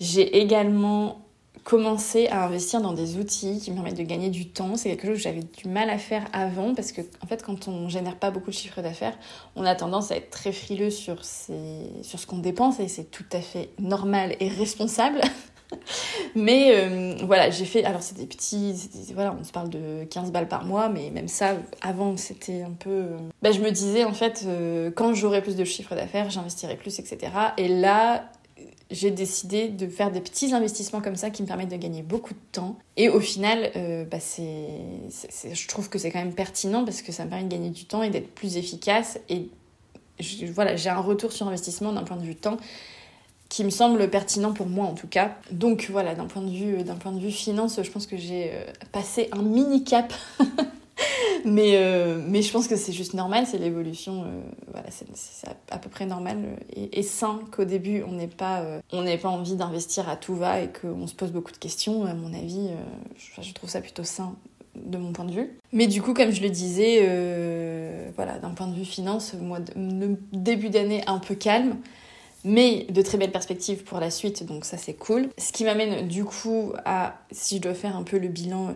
J'ai 0.00 0.38
également 0.38 1.20
commencé 1.66 2.28
à 2.28 2.44
investir 2.44 2.80
dans 2.80 2.92
des 2.92 3.16
outils 3.16 3.58
qui 3.58 3.70
me 3.72 3.76
permettent 3.76 3.96
de 3.96 4.04
gagner 4.04 4.30
du 4.30 4.48
temps. 4.48 4.76
C'est 4.76 4.90
quelque 4.90 5.08
chose 5.08 5.16
que 5.16 5.22
j'avais 5.22 5.42
du 5.42 5.68
mal 5.68 5.90
à 5.90 5.98
faire 5.98 6.24
avant 6.32 6.74
parce 6.74 6.92
que 6.92 7.00
en 7.22 7.26
fait 7.26 7.42
quand 7.42 7.66
on 7.66 7.88
génère 7.88 8.16
pas 8.16 8.30
beaucoup 8.30 8.50
de 8.50 8.54
chiffre 8.54 8.82
d'affaires, 8.82 9.18
on 9.56 9.64
a 9.64 9.74
tendance 9.74 10.12
à 10.12 10.16
être 10.16 10.30
très 10.30 10.52
frileux 10.52 10.90
sur, 10.90 11.24
sur 11.24 12.20
ce 12.20 12.26
qu'on 12.26 12.38
dépense 12.38 12.78
et 12.78 12.86
c'est 12.86 13.10
tout 13.10 13.24
à 13.32 13.40
fait 13.40 13.70
normal 13.80 14.36
et 14.38 14.48
responsable. 14.48 15.20
mais 16.34 16.72
euh, 16.74 17.14
voilà, 17.24 17.50
j'ai 17.50 17.64
fait. 17.64 17.84
Alors, 17.84 18.02
c'est 18.02 18.16
des 18.16 18.26
petits. 18.26 18.88
Voilà, 19.14 19.36
on 19.38 19.44
se 19.44 19.52
parle 19.52 19.68
de 19.68 20.04
15 20.04 20.32
balles 20.32 20.48
par 20.48 20.64
mois, 20.64 20.88
mais 20.88 21.10
même 21.10 21.28
ça, 21.28 21.56
avant, 21.82 22.16
c'était 22.16 22.62
un 22.62 22.72
peu. 22.72 22.90
Euh, 22.90 23.18
bah, 23.42 23.52
je 23.52 23.60
me 23.60 23.70
disais, 23.70 24.04
en 24.04 24.12
fait, 24.12 24.44
euh, 24.46 24.90
quand 24.94 25.14
j'aurai 25.14 25.42
plus 25.42 25.56
de 25.56 25.64
chiffre 25.64 25.94
d'affaires, 25.94 26.30
j'investirai 26.30 26.76
plus, 26.76 26.98
etc. 26.98 27.18
Et 27.56 27.68
là, 27.68 28.30
j'ai 28.90 29.10
décidé 29.10 29.68
de 29.68 29.88
faire 29.88 30.12
des 30.12 30.20
petits 30.20 30.54
investissements 30.54 31.00
comme 31.00 31.16
ça 31.16 31.30
qui 31.30 31.42
me 31.42 31.48
permettent 31.48 31.70
de 31.72 31.76
gagner 31.76 32.02
beaucoup 32.02 32.34
de 32.34 32.40
temps. 32.52 32.76
Et 32.96 33.08
au 33.08 33.18
final, 33.18 33.72
bah 34.08 34.20
c'est, 34.20 34.68
je 35.52 35.66
trouve 35.66 35.88
que 35.88 35.98
c'est 35.98 36.12
quand 36.12 36.20
même 36.20 36.34
pertinent 36.34 36.84
parce 36.84 37.02
que 37.02 37.10
ça 37.10 37.24
me 37.24 37.30
permet 37.30 37.44
de 37.44 37.50
gagner 37.50 37.70
du 37.70 37.84
temps 37.84 38.04
et 38.04 38.10
d'être 38.10 38.32
plus 38.32 38.56
efficace. 38.56 39.18
Et 39.28 39.48
voilà, 40.54 40.76
j'ai 40.76 40.88
un 40.88 41.00
retour 41.00 41.32
sur 41.32 41.48
investissement 41.48 41.92
d'un 41.92 42.04
point 42.04 42.16
de 42.16 42.22
vue 42.22 42.36
temps 42.36 42.58
qui 43.48 43.64
me 43.64 43.70
semble 43.70 44.08
pertinent 44.10 44.52
pour 44.52 44.66
moi 44.66 44.86
en 44.86 44.94
tout 44.94 45.06
cas. 45.06 45.36
Donc 45.50 45.88
voilà, 45.90 46.14
d'un 46.14 46.26
point 46.26 46.42
de 46.42 46.50
vue 46.50 46.82
d'un 46.82 46.96
point 46.96 47.12
de 47.12 47.20
vue 47.20 47.30
finance, 47.30 47.80
je 47.82 47.90
pense 47.90 48.06
que 48.06 48.16
j'ai 48.16 48.50
euh, 48.52 48.64
passé 48.92 49.28
un 49.32 49.42
mini 49.42 49.84
cap. 49.84 50.12
mais, 51.44 51.76
euh, 51.76 52.20
mais 52.26 52.42
je 52.42 52.50
pense 52.50 52.66
que 52.66 52.76
c'est 52.76 52.92
juste 52.92 53.14
normal, 53.14 53.46
c'est 53.46 53.58
l'évolution, 53.58 54.24
euh, 54.24 54.40
voilà, 54.72 54.88
c'est 54.90 55.48
à 55.70 55.78
peu 55.78 55.88
près 55.88 56.06
normal 56.06 56.38
et, 56.74 57.02
sain 57.02 57.40
qu'au 57.52 57.64
début 57.64 58.02
on 58.02 58.12
n'ait 58.12 58.26
pas, 58.26 58.64
on 58.92 59.02
n'ait 59.02 59.18
pas 59.18 59.28
envie 59.28 59.54
d'investir 59.54 60.08
à 60.08 60.16
tout 60.16 60.34
va 60.34 60.60
et 60.60 60.70
qu'on 60.72 61.06
se 61.06 61.14
pose 61.14 61.30
beaucoup 61.30 61.52
de 61.52 61.58
questions. 61.58 62.04
À 62.04 62.14
mon 62.14 62.34
avis, 62.34 62.70
je, 63.16 63.52
trouve 63.52 63.70
ça 63.70 63.80
plutôt 63.80 64.04
sain 64.04 64.34
de 64.74 64.98
mon 64.98 65.12
point 65.12 65.24
de 65.24 65.32
vue. 65.32 65.58
Mais 65.72 65.86
du 65.86 66.02
coup, 66.02 66.14
comme 66.14 66.32
je 66.32 66.42
le 66.42 66.50
disais, 66.50 67.00
voilà, 68.16 68.38
d'un 68.38 68.50
point 68.50 68.66
de 68.66 68.74
vue 68.74 68.84
finance, 68.84 69.34
moi, 69.34 69.58
début 70.32 70.70
d'année 70.70 71.02
un 71.06 71.18
peu 71.18 71.34
calme 71.34 71.76
mais 72.46 72.86
de 72.90 73.02
très 73.02 73.18
belles 73.18 73.32
perspectives 73.32 73.82
pour 73.82 73.98
la 73.98 74.10
suite, 74.10 74.46
donc 74.46 74.64
ça 74.64 74.78
c'est 74.78 74.94
cool. 74.94 75.28
Ce 75.36 75.52
qui 75.52 75.64
m'amène 75.64 76.06
du 76.06 76.24
coup 76.24 76.72
à, 76.84 77.18
si 77.32 77.56
je 77.56 77.62
dois 77.62 77.74
faire 77.74 77.96
un 77.96 78.04
peu 78.04 78.18
le 78.18 78.28
bilan 78.28 78.74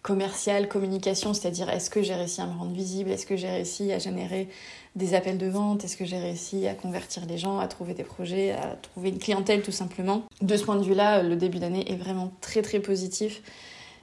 commercial, 0.00 0.68
communication, 0.68 1.34
c'est-à-dire 1.34 1.68
est-ce 1.68 1.90
que 1.90 2.02
j'ai 2.02 2.14
réussi 2.14 2.40
à 2.40 2.46
me 2.46 2.56
rendre 2.56 2.72
visible, 2.72 3.10
est-ce 3.10 3.26
que 3.26 3.36
j'ai 3.36 3.50
réussi 3.50 3.92
à 3.92 3.98
générer 3.98 4.48
des 4.96 5.12
appels 5.12 5.36
de 5.36 5.46
vente, 5.46 5.84
est-ce 5.84 5.98
que 5.98 6.06
j'ai 6.06 6.18
réussi 6.18 6.66
à 6.66 6.72
convertir 6.72 7.26
les 7.26 7.36
gens, 7.36 7.58
à 7.58 7.68
trouver 7.68 7.92
des 7.92 8.04
projets, 8.04 8.52
à 8.52 8.78
trouver 8.80 9.10
une 9.10 9.18
clientèle 9.18 9.60
tout 9.60 9.70
simplement? 9.70 10.22
De 10.40 10.56
ce 10.56 10.64
point 10.64 10.76
de 10.76 10.82
vue-là, 10.82 11.22
le 11.22 11.36
début 11.36 11.58
d'année 11.58 11.84
est 11.92 11.96
vraiment 11.96 12.32
très 12.40 12.62
très 12.62 12.80
positif. 12.80 13.42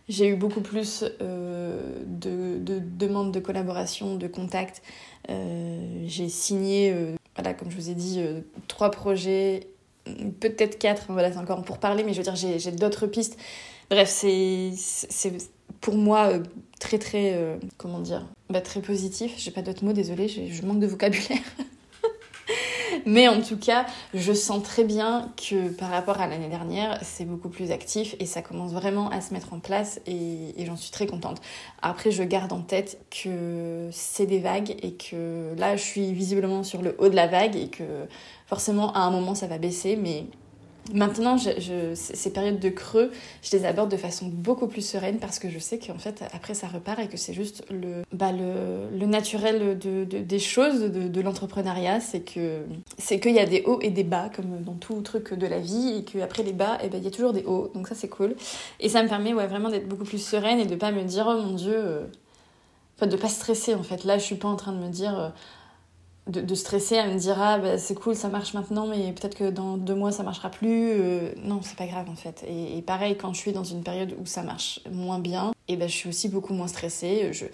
J'ai 0.07 0.27
eu 0.27 0.35
beaucoup 0.35 0.61
plus 0.61 1.03
euh, 1.21 2.03
de, 2.05 2.79
demandes 2.79 3.33
de 3.33 3.39
collaboration, 3.39 4.15
de 4.15 4.27
contacts. 4.27 4.83
Euh, 5.29 6.03
j'ai 6.05 6.29
signé 6.29 6.93
euh, 6.93 7.15
voilà, 7.37 7.53
comme 7.53 7.69
je 7.69 7.75
vous 7.75 7.89
ai 7.89 7.93
dit, 7.93 8.15
euh, 8.19 8.41
trois 8.67 8.89
projets, 8.89 9.67
peut-être 10.39 10.79
quatre, 10.79 11.05
voilà, 11.09 11.31
c'est 11.31 11.37
encore 11.37 11.63
pour 11.63 11.77
parler, 11.77 12.03
mais 12.03 12.13
je 12.13 12.17
veux 12.17 12.23
dire, 12.23 12.35
j'ai 12.35 12.71
d'autres 12.71 13.07
pistes. 13.07 13.37
Bref, 13.89 14.09
c'est 14.09 14.73
pour 15.79 15.95
moi 15.95 16.31
euh, 16.33 16.43
très, 16.79 16.97
très, 16.97 17.35
euh, 17.35 17.57
comment 17.77 17.99
dire, 17.99 18.25
bah, 18.49 18.61
très 18.61 18.81
positif. 18.81 19.33
J'ai 19.37 19.51
pas 19.51 19.61
d'autres 19.61 19.85
mots, 19.85 19.93
désolée, 19.93 20.27
je 20.27 20.65
manque 20.65 20.79
de 20.79 20.87
vocabulaire. 20.87 21.37
Mais 23.05 23.27
en 23.27 23.41
tout 23.41 23.57
cas, 23.57 23.85
je 24.13 24.33
sens 24.33 24.63
très 24.63 24.83
bien 24.83 25.31
que 25.37 25.69
par 25.69 25.89
rapport 25.89 26.19
à 26.19 26.27
l'année 26.27 26.49
dernière, 26.49 26.99
c'est 27.01 27.25
beaucoup 27.25 27.49
plus 27.49 27.71
actif 27.71 28.15
et 28.19 28.25
ça 28.25 28.41
commence 28.41 28.73
vraiment 28.73 29.09
à 29.09 29.21
se 29.21 29.33
mettre 29.33 29.53
en 29.53 29.59
place 29.59 29.99
et, 30.05 30.53
j'en 30.65 30.75
suis 30.75 30.91
très 30.91 31.07
contente. 31.07 31.41
Après, 31.81 32.11
je 32.11 32.23
garde 32.23 32.51
en 32.51 32.61
tête 32.61 32.99
que 33.09 33.89
c'est 33.91 34.25
des 34.25 34.39
vagues 34.39 34.75
et 34.81 34.93
que 34.93 35.53
là, 35.57 35.75
je 35.75 35.83
suis 35.83 36.13
visiblement 36.13 36.63
sur 36.63 36.81
le 36.81 36.95
haut 36.99 37.09
de 37.09 37.15
la 37.15 37.27
vague 37.27 37.55
et 37.55 37.69
que 37.69 37.83
forcément, 38.45 38.93
à 38.93 38.99
un 38.99 39.11
moment, 39.11 39.35
ça 39.35 39.47
va 39.47 39.57
baisser, 39.57 39.95
mais 39.95 40.25
Maintenant, 40.93 41.37
ces 41.37 42.31
périodes 42.31 42.59
de 42.59 42.69
creux, 42.69 43.11
je 43.41 43.57
les 43.57 43.65
aborde 43.65 43.91
de 43.91 43.97
façon 43.97 44.27
beaucoup 44.27 44.67
plus 44.67 44.87
sereine 44.87 45.19
parce 45.19 45.37
que 45.37 45.49
je 45.49 45.59
sais 45.59 45.79
qu'en 45.79 45.97
fait, 45.97 46.23
après, 46.33 46.53
ça 46.53 46.67
repart 46.67 46.99
et 46.99 47.07
que 47.07 47.17
c'est 47.17 47.33
juste 47.33 47.65
le, 47.69 48.03
bah, 48.13 48.31
le, 48.31 49.05
naturel 49.05 49.77
de, 49.77 50.05
de, 50.05 50.19
des 50.19 50.39
choses 50.39 50.81
de, 50.81 51.21
l'entrepreneuriat. 51.21 51.99
C'est 51.99 52.21
que 52.21 52.61
c'est 52.97 53.19
qu'il 53.19 53.33
y 53.33 53.39
a 53.39 53.45
des 53.45 53.63
hauts 53.65 53.79
et 53.81 53.89
des 53.89 54.03
bas, 54.03 54.29
comme 54.33 54.61
dans 54.61 54.75
tout 54.75 55.01
truc 55.01 55.33
de 55.33 55.47
la 55.47 55.59
vie, 55.59 55.97
et 55.97 56.03
qu'après 56.03 56.43
les 56.43 56.53
bas, 56.53 56.77
eh 56.83 56.89
ben, 56.89 56.97
il 56.97 57.03
y 57.03 57.07
a 57.07 57.11
toujours 57.11 57.33
des 57.33 57.43
hauts. 57.43 57.69
Donc 57.73 57.87
ça, 57.87 57.95
c'est 57.95 58.09
cool. 58.09 58.35
Et 58.79 58.87
ça 58.87 59.03
me 59.03 59.09
permet 59.09 59.33
ouais, 59.33 59.47
vraiment 59.47 59.69
d'être 59.69 59.87
beaucoup 59.87 60.05
plus 60.05 60.23
sereine 60.23 60.59
et 60.59 60.65
de 60.65 60.75
pas 60.75 60.91
me 60.91 61.03
dire, 61.03 61.25
oh 61.29 61.41
mon 61.41 61.53
Dieu... 61.53 61.75
Euh... 61.75 62.05
Enfin, 62.95 63.05
de 63.05 63.15
pas 63.15 63.29
stresser 63.29 63.75
en 63.75 63.83
fait. 63.83 64.05
Là, 64.05 64.17
je 64.17 64.23
suis 64.23 64.37
pas 64.37 64.47
en 64.47 64.55
train 64.55 64.71
de 64.71 64.79
me 64.79 64.89
dire 64.89 65.31
euh, 66.35 66.41
de, 66.41 66.55
stresser 66.55 66.95
elle 66.95 67.13
me 67.13 67.19
dire 67.19 67.41
ah 67.41 67.57
bah, 67.57 67.77
c'est 67.77 67.95
cool 67.95 68.15
ça 68.15 68.29
marche 68.29 68.53
maintenant 68.53 68.87
mais 68.87 69.11
peut-être 69.13 69.35
que 69.35 69.49
dans 69.49 69.77
deux 69.77 69.95
mois 69.95 70.11
ça 70.11 70.23
marchera 70.23 70.49
plus. 70.49 70.91
Euh, 70.91 71.31
non 71.43 71.59
c'est 71.61 71.77
pas 71.77 71.87
grave 71.87 72.09
en 72.09 72.15
fait. 72.15 72.45
Et, 72.47 72.81
pareil 72.81 73.17
quand 73.17 73.33
je 73.33 73.39
suis 73.39 73.53
dans 73.53 73.63
une 73.63 73.83
période 73.83 74.15
où 74.19 74.25
ça 74.25 74.43
marche 74.43 74.79
moins 74.91 75.19
bien 75.19 75.53
et 75.67 75.75
ben 75.75 75.89
je 75.89 75.93
suis 75.93 76.09
aussi 76.09 76.29
beaucoup 76.29 76.53
moins 76.53 76.67
stressée. 76.67 77.29
Je 77.33 77.45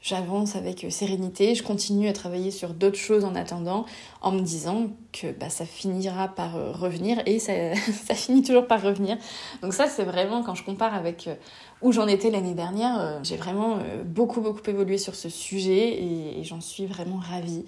j'avance 0.00 0.56
avec 0.56 0.84
sérénité. 0.90 1.54
Je 1.54 1.62
continue 1.62 2.08
à 2.08 2.12
travailler 2.12 2.50
sur 2.50 2.74
d'autres 2.74 2.98
choses 2.98 3.24
en 3.24 3.36
attendant 3.36 3.86
en 4.20 4.32
me 4.32 4.40
disant 4.40 4.88
que 5.12 5.30
bah, 5.30 5.48
ça 5.48 5.64
finira 5.64 6.26
par 6.26 6.56
euh, 6.56 6.72
revenir. 6.72 7.22
Et 7.26 7.38
ça, 7.38 7.52
ça 8.06 8.14
finit 8.14 8.42
toujours 8.42 8.66
par 8.66 8.82
revenir. 8.82 9.16
Donc 9.62 9.74
ça 9.74 9.86
c'est 9.86 10.04
vraiment 10.04 10.42
quand 10.42 10.54
je 10.54 10.64
compare 10.64 10.94
avec 10.94 11.28
euh, 11.28 11.34
où 11.82 11.92
j'en 11.92 12.06
étais 12.06 12.30
l'année 12.30 12.54
dernière 12.54 13.20
j'ai 13.24 13.36
vraiment 13.36 13.78
beaucoup 14.04 14.40
beaucoup 14.40 14.60
évolué 14.68 14.98
sur 14.98 15.16
ce 15.16 15.28
sujet 15.28 16.00
et 16.00 16.44
j'en 16.44 16.60
suis 16.60 16.86
vraiment 16.86 17.16
ravie 17.16 17.64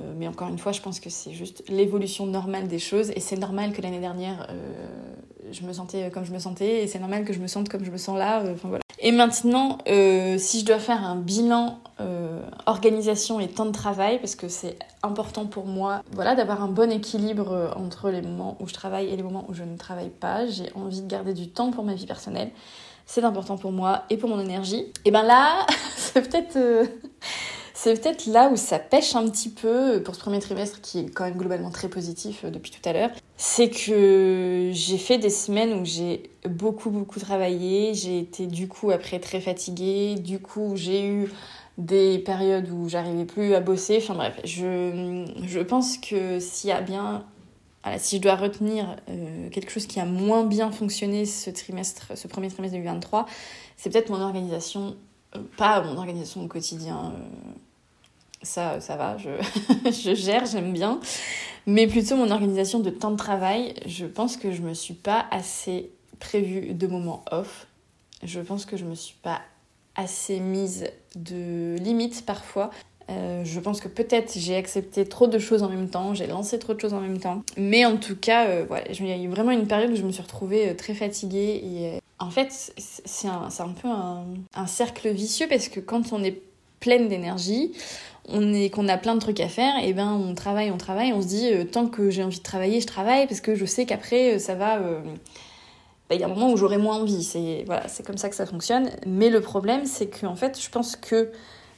euh, 0.00 0.12
mais 0.16 0.26
encore 0.26 0.48
une 0.48 0.58
fois, 0.58 0.72
je 0.72 0.80
pense 0.80 1.00
que 1.00 1.10
c'est 1.10 1.32
juste 1.32 1.64
l'évolution 1.68 2.26
normale 2.26 2.66
des 2.66 2.78
choses. 2.78 3.10
Et 3.14 3.20
c'est 3.20 3.36
normal 3.36 3.72
que 3.72 3.80
l'année 3.80 4.00
dernière, 4.00 4.46
euh, 4.50 4.62
je 5.52 5.62
me 5.62 5.72
sentais 5.72 6.10
comme 6.10 6.24
je 6.24 6.32
me 6.32 6.38
sentais. 6.38 6.82
Et 6.82 6.88
c'est 6.88 6.98
normal 6.98 7.24
que 7.24 7.32
je 7.32 7.38
me 7.38 7.46
sente 7.46 7.68
comme 7.68 7.84
je 7.84 7.90
me 7.90 7.96
sens 7.96 8.18
là. 8.18 8.42
Euh, 8.42 8.54
enfin, 8.54 8.68
voilà. 8.68 8.80
Et 9.00 9.12
maintenant, 9.12 9.78
si 9.86 10.60
je 10.60 10.64
dois 10.64 10.78
faire 10.78 11.04
un 11.04 11.16
bilan 11.16 11.80
organisation 12.66 13.38
et 13.38 13.48
temps 13.48 13.66
de 13.66 13.72
travail, 13.72 14.18
parce 14.18 14.34
que 14.34 14.48
c'est 14.48 14.78
important 15.02 15.46
pour 15.46 15.66
moi 15.66 16.02
voilà, 16.12 16.34
d'avoir 16.34 16.62
un 16.62 16.68
bon 16.68 16.90
équilibre 16.90 17.74
entre 17.76 18.08
les 18.08 18.22
moments 18.22 18.56
où 18.60 18.68
je 18.68 18.72
travaille 18.72 19.08
et 19.08 19.16
les 19.16 19.22
moments 19.22 19.44
où 19.48 19.52
je 19.52 19.62
ne 19.62 19.76
travaille 19.76 20.08
pas. 20.08 20.46
J'ai 20.46 20.70
envie 20.74 21.02
de 21.02 21.06
garder 21.06 21.34
du 21.34 21.48
temps 21.48 21.70
pour 21.70 21.84
ma 21.84 21.94
vie 21.94 22.06
personnelle. 22.06 22.50
C'est 23.04 23.24
important 23.24 23.58
pour 23.58 23.72
moi 23.72 24.04
et 24.08 24.16
pour 24.16 24.30
mon 24.30 24.40
énergie. 24.40 24.86
Et 25.04 25.10
ben 25.10 25.22
là, 25.22 25.66
c'est 25.96 26.22
peut-être 26.26 26.88
c'est 27.84 28.00
peut-être 28.00 28.24
là 28.24 28.48
où 28.48 28.56
ça 28.56 28.78
pêche 28.78 29.14
un 29.14 29.28
petit 29.28 29.50
peu 29.50 30.02
pour 30.02 30.14
ce 30.14 30.20
premier 30.20 30.40
trimestre 30.40 30.80
qui 30.80 31.00
est 31.00 31.10
quand 31.10 31.24
même 31.24 31.36
globalement 31.36 31.70
très 31.70 31.88
positif 31.88 32.42
euh, 32.44 32.50
depuis 32.50 32.70
tout 32.70 32.88
à 32.88 32.94
l'heure. 32.94 33.10
C'est 33.36 33.68
que 33.68 34.70
j'ai 34.72 34.96
fait 34.96 35.18
des 35.18 35.28
semaines 35.28 35.74
où 35.74 35.84
j'ai 35.84 36.30
beaucoup 36.48 36.88
beaucoup 36.88 37.20
travaillé, 37.20 37.92
j'ai 37.92 38.20
été 38.20 38.46
du 38.46 38.68
coup 38.68 38.90
après 38.90 39.20
très 39.20 39.38
fatiguée, 39.38 40.14
du 40.14 40.38
coup 40.38 40.72
j'ai 40.76 41.06
eu 41.06 41.30
des 41.76 42.18
périodes 42.20 42.70
où 42.70 42.88
j'arrivais 42.88 43.26
plus 43.26 43.54
à 43.54 43.60
bosser, 43.60 43.98
enfin 43.98 44.14
bref, 44.14 44.40
je, 44.44 45.60
pense 45.60 45.98
que 45.98 46.40
s'il 46.40 46.70
y 46.70 46.72
a 46.72 46.80
bien 46.80 47.26
si 47.98 48.16
je 48.16 48.22
dois 48.22 48.36
retenir 48.36 48.96
euh, 49.10 49.50
quelque 49.50 49.70
chose 49.70 49.86
qui 49.86 50.00
a 50.00 50.06
moins 50.06 50.44
bien 50.44 50.70
fonctionné 50.70 51.26
ce 51.26 51.50
trimestre, 51.50 52.12
ce 52.16 52.28
premier 52.28 52.48
trimestre 52.48 52.78
2023, 52.78 53.26
c'est 53.76 53.90
peut-être 53.90 54.08
mon 54.08 54.22
organisation, 54.22 54.96
euh, 55.36 55.40
pas 55.58 55.82
mon 55.82 55.98
organisation 55.98 56.42
au 56.42 56.46
quotidien, 56.48 57.12
ça, 58.44 58.80
ça 58.80 58.96
va, 58.96 59.16
je, 59.18 59.30
je 59.90 60.14
gère, 60.14 60.46
j'aime 60.46 60.72
bien. 60.72 61.00
Mais 61.66 61.86
plutôt 61.86 62.16
mon 62.16 62.30
organisation 62.30 62.80
de 62.80 62.90
temps 62.90 63.10
de 63.10 63.16
travail, 63.16 63.74
je 63.86 64.06
pense 64.06 64.36
que 64.36 64.52
je 64.52 64.62
me 64.62 64.74
suis 64.74 64.94
pas 64.94 65.26
assez 65.30 65.90
prévu 66.20 66.74
de 66.74 66.86
moments 66.86 67.24
off. 67.30 67.66
Je 68.22 68.40
pense 68.40 68.64
que 68.66 68.76
je 68.76 68.84
me 68.84 68.94
suis 68.94 69.16
pas 69.22 69.40
assez 69.96 70.40
mise 70.40 70.86
de 71.14 71.76
limites 71.78 72.24
parfois. 72.26 72.70
Euh, 73.10 73.44
je 73.44 73.60
pense 73.60 73.80
que 73.80 73.88
peut-être 73.88 74.32
j'ai 74.36 74.56
accepté 74.56 75.06
trop 75.06 75.26
de 75.26 75.38
choses 75.38 75.62
en 75.62 75.68
même 75.68 75.90
temps, 75.90 76.14
j'ai 76.14 76.26
lancé 76.26 76.58
trop 76.58 76.72
de 76.72 76.80
choses 76.80 76.94
en 76.94 77.00
même 77.00 77.18
temps. 77.18 77.42
Mais 77.56 77.84
en 77.84 77.96
tout 77.96 78.16
cas, 78.16 78.46
euh, 78.46 78.64
voilà, 78.66 78.90
il 78.90 79.06
y 79.06 79.12
a 79.12 79.16
eu 79.16 79.28
vraiment 79.28 79.50
une 79.50 79.66
période 79.66 79.90
où 79.90 79.96
je 79.96 80.02
me 80.02 80.10
suis 80.10 80.22
retrouvée 80.22 80.70
euh, 80.70 80.74
très 80.74 80.94
fatiguée. 80.94 81.62
Et 81.64 82.00
en 82.18 82.30
fait, 82.30 82.72
c'est 82.76 83.28
un, 83.28 83.48
un, 83.58 83.68
peu 83.68 83.88
un, 83.88 84.24
un 84.54 84.66
cercle 84.66 85.10
vicieux 85.10 85.46
parce 85.48 85.68
que 85.68 85.80
quand 85.80 86.12
on 86.12 86.24
est 86.24 86.40
pleine 86.80 87.08
d'énergie, 87.08 87.72
on 88.28 88.54
est 88.54 88.70
qu'on 88.70 88.88
a 88.88 88.96
plein 88.96 89.14
de 89.14 89.20
trucs 89.20 89.40
à 89.40 89.48
faire, 89.48 89.74
et 89.82 89.92
ben 89.92 90.12
on 90.12 90.34
travaille, 90.34 90.70
on 90.70 90.78
travaille, 90.78 91.12
on 91.12 91.20
se 91.20 91.26
dit 91.26 91.52
euh, 91.52 91.64
tant 91.64 91.86
que 91.86 92.10
j'ai 92.10 92.24
envie 92.24 92.38
de 92.38 92.42
travailler, 92.42 92.80
je 92.80 92.86
travaille 92.86 93.26
parce 93.26 93.40
que 93.40 93.54
je 93.54 93.64
sais 93.64 93.86
qu'après 93.86 94.34
euh, 94.34 94.38
ça 94.38 94.54
va. 94.54 94.78
Euh, 94.78 95.00
bah, 96.08 96.14
il 96.14 96.20
y 96.20 96.24
a 96.24 96.26
un 96.26 96.30
moment 96.30 96.50
où 96.50 96.56
j'aurai 96.56 96.78
moins 96.78 96.96
envie. 96.96 97.22
C'est 97.22 97.64
voilà, 97.66 97.88
c'est 97.88 98.04
comme 98.04 98.16
ça 98.16 98.28
que 98.28 98.36
ça 98.36 98.46
fonctionne. 98.46 98.90
Mais 99.06 99.30
le 99.30 99.40
problème, 99.40 99.86
c'est 99.86 100.06
que 100.06 100.26
en 100.26 100.36
fait, 100.36 100.60
je 100.60 100.70
pense 100.70 100.96
que 100.96 101.32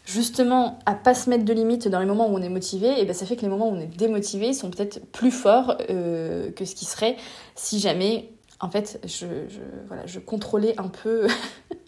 justement 0.04 0.78
à 0.87 0.94
pas 0.94 1.14
se 1.14 1.28
mettre 1.30 1.44
de 1.44 1.52
limites 1.52 1.88
dans 1.88 2.00
les 2.00 2.06
moments 2.06 2.28
où 2.28 2.37
on 2.37 2.42
est 2.42 2.48
motivé, 2.48 3.00
et 3.00 3.04
ben 3.04 3.14
ça 3.14 3.26
fait 3.26 3.37
que 3.37 3.42
les 3.42 3.48
moments 3.48 3.68
où 3.68 3.74
on 3.74 3.80
est 3.80 3.96
démotivé 3.96 4.52
sont 4.52 4.70
peut-être 4.70 5.04
plus 5.11 5.32
forts 5.32 5.76
que 5.78 6.64
ce 6.64 6.74
qui 6.76 6.85
serait 6.85 7.16
si 7.56 7.80
jamais 7.80 8.30
en 8.61 8.70
fait 8.70 9.00
je, 9.04 9.26
je 9.48 9.59
voilà 9.88 10.06
je 10.06 10.20
contrôlais 10.20 10.74
un 10.78 10.87
peu 10.87 11.26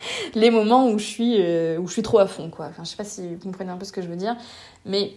les 0.34 0.50
moments 0.50 0.88
où 0.88 0.98
je 0.98 1.04
suis, 1.04 1.36
euh, 1.40 1.78
où 1.78 1.86
je 1.86 1.92
suis 1.92 2.02
trop 2.02 2.18
à 2.18 2.26
fond, 2.26 2.50
quoi. 2.50 2.66
Enfin, 2.66 2.84
je 2.84 2.90
sais 2.90 2.96
pas 2.96 3.04
si 3.04 3.34
vous 3.34 3.38
comprenez 3.38 3.70
un 3.70 3.76
peu 3.76 3.84
ce 3.84 3.92
que 3.92 4.02
je 4.02 4.08
veux 4.08 4.16
dire, 4.16 4.36
mais 4.84 5.12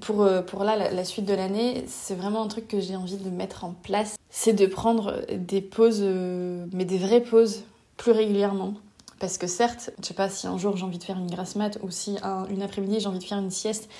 pour, 0.00 0.22
euh, 0.22 0.42
pour 0.42 0.64
là, 0.64 0.76
la, 0.76 1.04
suite 1.04 1.24
de 1.24 1.34
l'année, 1.34 1.84
c'est 1.86 2.14
vraiment 2.14 2.42
un 2.42 2.48
truc 2.48 2.68
que 2.68 2.80
j'ai 2.80 2.96
envie 2.96 3.16
de 3.16 3.30
mettre 3.30 3.64
en 3.64 3.72
place. 3.82 4.16
C'est 4.30 4.52
de 4.52 4.66
prendre 4.66 5.22
des 5.32 5.60
pauses, 5.60 6.00
euh, 6.02 6.66
mais 6.72 6.84
des 6.84 6.98
vraies 6.98 7.22
pauses, 7.22 7.64
plus 7.96 8.12
régulièrement. 8.12 8.74
Parce 9.18 9.36
que 9.36 9.46
certes, 9.46 9.90
je 10.00 10.06
sais 10.06 10.14
pas 10.14 10.30
si 10.30 10.46
un 10.46 10.56
jour 10.56 10.76
j'ai 10.76 10.84
envie 10.84 10.98
de 10.98 11.04
faire 11.04 11.18
une 11.18 11.30
grasse 11.30 11.54
mat 11.56 11.78
ou 11.82 11.90
si 11.90 12.16
une 12.48 12.62
après-midi 12.62 13.00
j'ai 13.00 13.06
envie 13.06 13.18
de 13.18 13.24
faire 13.24 13.38
une 13.38 13.50
sieste, 13.50 13.90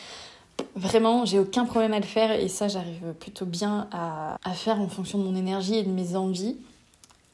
Vraiment, 0.77 1.25
j'ai 1.25 1.39
aucun 1.39 1.65
problème 1.65 1.95
à 1.95 2.01
le 2.01 2.05
faire 2.05 2.33
et 2.33 2.49
ça, 2.49 2.69
j'arrive 2.69 3.15
plutôt 3.19 3.47
bien 3.47 3.89
à, 3.93 4.37
à, 4.45 4.53
faire 4.53 4.79
en 4.79 4.89
fonction 4.89 5.19
de 5.19 5.25
mon 5.25 5.35
énergie 5.35 5.77
et 5.77 5.83
de 5.83 5.91
mes 5.91 6.17
envies 6.17 6.57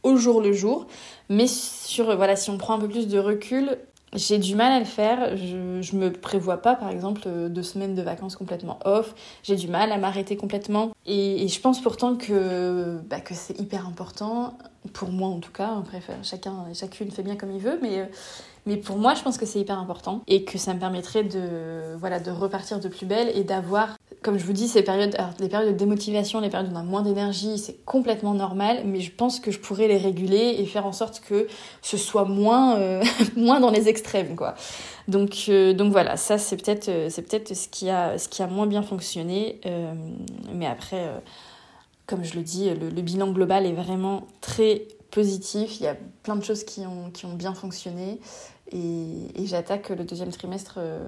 au 0.06 0.16
jour 0.16 0.40
le 0.40 0.52
jour. 0.52 0.86
Mais 1.28 1.46
sur, 1.46 2.16
voilà, 2.16 2.36
si 2.36 2.50
on 2.50 2.58
prend 2.58 2.74
un 2.74 2.78
peu 2.78 2.88
plus 2.88 3.08
de 3.08 3.18
recul, 3.18 3.78
j'ai 4.14 4.38
du 4.38 4.54
mal 4.54 4.72
à 4.72 4.78
le 4.78 4.84
faire. 4.84 5.36
Je, 5.36 5.82
je 5.82 5.96
me 5.96 6.12
prévois 6.12 6.62
pas, 6.62 6.74
par 6.74 6.90
exemple, 6.90 7.28
deux 7.48 7.62
semaines 7.62 7.94
de 7.94 8.02
vacances 8.02 8.36
complètement 8.36 8.78
off. 8.84 9.14
J'ai 9.42 9.56
du 9.56 9.68
mal 9.68 9.92
à 9.92 9.98
m'arrêter 9.98 10.36
complètement. 10.36 10.92
Et, 11.06 11.48
je 11.48 11.60
pense 11.60 11.80
pourtant 11.80 12.16
que, 12.16 12.98
bah, 13.08 13.20
que 13.20 13.34
c'est 13.34 13.58
hyper 13.60 13.86
important, 13.86 14.56
pour 14.92 15.10
moi 15.10 15.28
en 15.28 15.40
tout 15.40 15.52
cas. 15.52 15.82
Chacun, 16.22 16.64
chacune 16.74 17.10
fait 17.10 17.22
bien 17.22 17.36
comme 17.36 17.52
il 17.52 17.60
veut, 17.60 17.78
mais 17.82 18.08
mais 18.66 18.76
pour 18.76 18.96
moi, 18.96 19.14
je 19.14 19.22
pense 19.22 19.38
que 19.38 19.46
c'est 19.46 19.60
hyper 19.60 19.78
important 19.78 20.22
et 20.26 20.42
que 20.42 20.58
ça 20.58 20.74
me 20.74 20.80
permettrait 20.80 21.22
de, 21.22 21.96
voilà, 21.98 22.18
de 22.18 22.32
repartir 22.32 22.80
de 22.80 22.88
plus 22.88 23.06
belle 23.06 23.30
et 23.32 23.44
d'avoir, 23.44 23.96
comme 24.22 24.38
je 24.38 24.44
vous 24.44 24.52
dis, 24.52 24.66
ces 24.66 24.82
périodes, 24.82 25.14
alors, 25.14 25.30
les 25.38 25.48
périodes 25.48 25.72
de 25.72 25.78
démotivation, 25.78 26.40
les 26.40 26.50
périodes 26.50 26.72
où 26.72 26.74
on 26.74 26.80
a 26.80 26.82
moins 26.82 27.02
d'énergie, 27.02 27.58
c'est 27.58 27.84
complètement 27.84 28.34
normal, 28.34 28.82
mais 28.84 28.98
je 28.98 29.12
pense 29.12 29.38
que 29.38 29.52
je 29.52 29.60
pourrais 29.60 29.86
les 29.86 29.98
réguler 29.98 30.56
et 30.58 30.66
faire 30.66 30.84
en 30.84 30.90
sorte 30.90 31.20
que 31.20 31.46
ce 31.80 31.96
soit 31.96 32.24
moins, 32.24 32.76
euh, 32.76 33.04
moins 33.36 33.60
dans 33.60 33.70
les 33.70 33.88
extrêmes, 33.88 34.34
quoi. 34.34 34.56
Donc, 35.06 35.44
euh, 35.48 35.72
donc 35.72 35.92
voilà, 35.92 36.16
ça 36.16 36.36
c'est 36.36 36.56
peut-être, 36.56 36.88
euh, 36.88 37.06
c'est 37.08 37.22
peut-être 37.22 37.54
ce 37.54 37.68
qui 37.68 37.88
a, 37.88 38.18
ce 38.18 38.28
qui 38.28 38.42
a 38.42 38.48
moins 38.48 38.66
bien 38.66 38.82
fonctionné, 38.82 39.60
mais 40.52 40.66
après 40.66 41.08
comme 42.06 42.24
je 42.24 42.34
le 42.36 42.42
dis, 42.42 42.70
le, 42.72 43.02
bilan 43.02 43.32
global 43.32 43.66
est 43.66 43.72
vraiment 43.72 44.26
très 44.40 44.86
positif. 45.10 45.80
Il 45.80 45.84
y 45.84 45.88
a 45.88 45.96
plein 46.22 46.36
de 46.36 46.44
choses 46.44 46.64
qui 46.64 46.82
ont, 46.86 47.34
bien 47.34 47.54
fonctionné. 47.54 48.20
Et, 48.72 49.46
j'attaque 49.46 49.90
le 49.90 50.04
deuxième 50.04 50.30
trimestre 50.30 50.74
euh, 50.78 50.98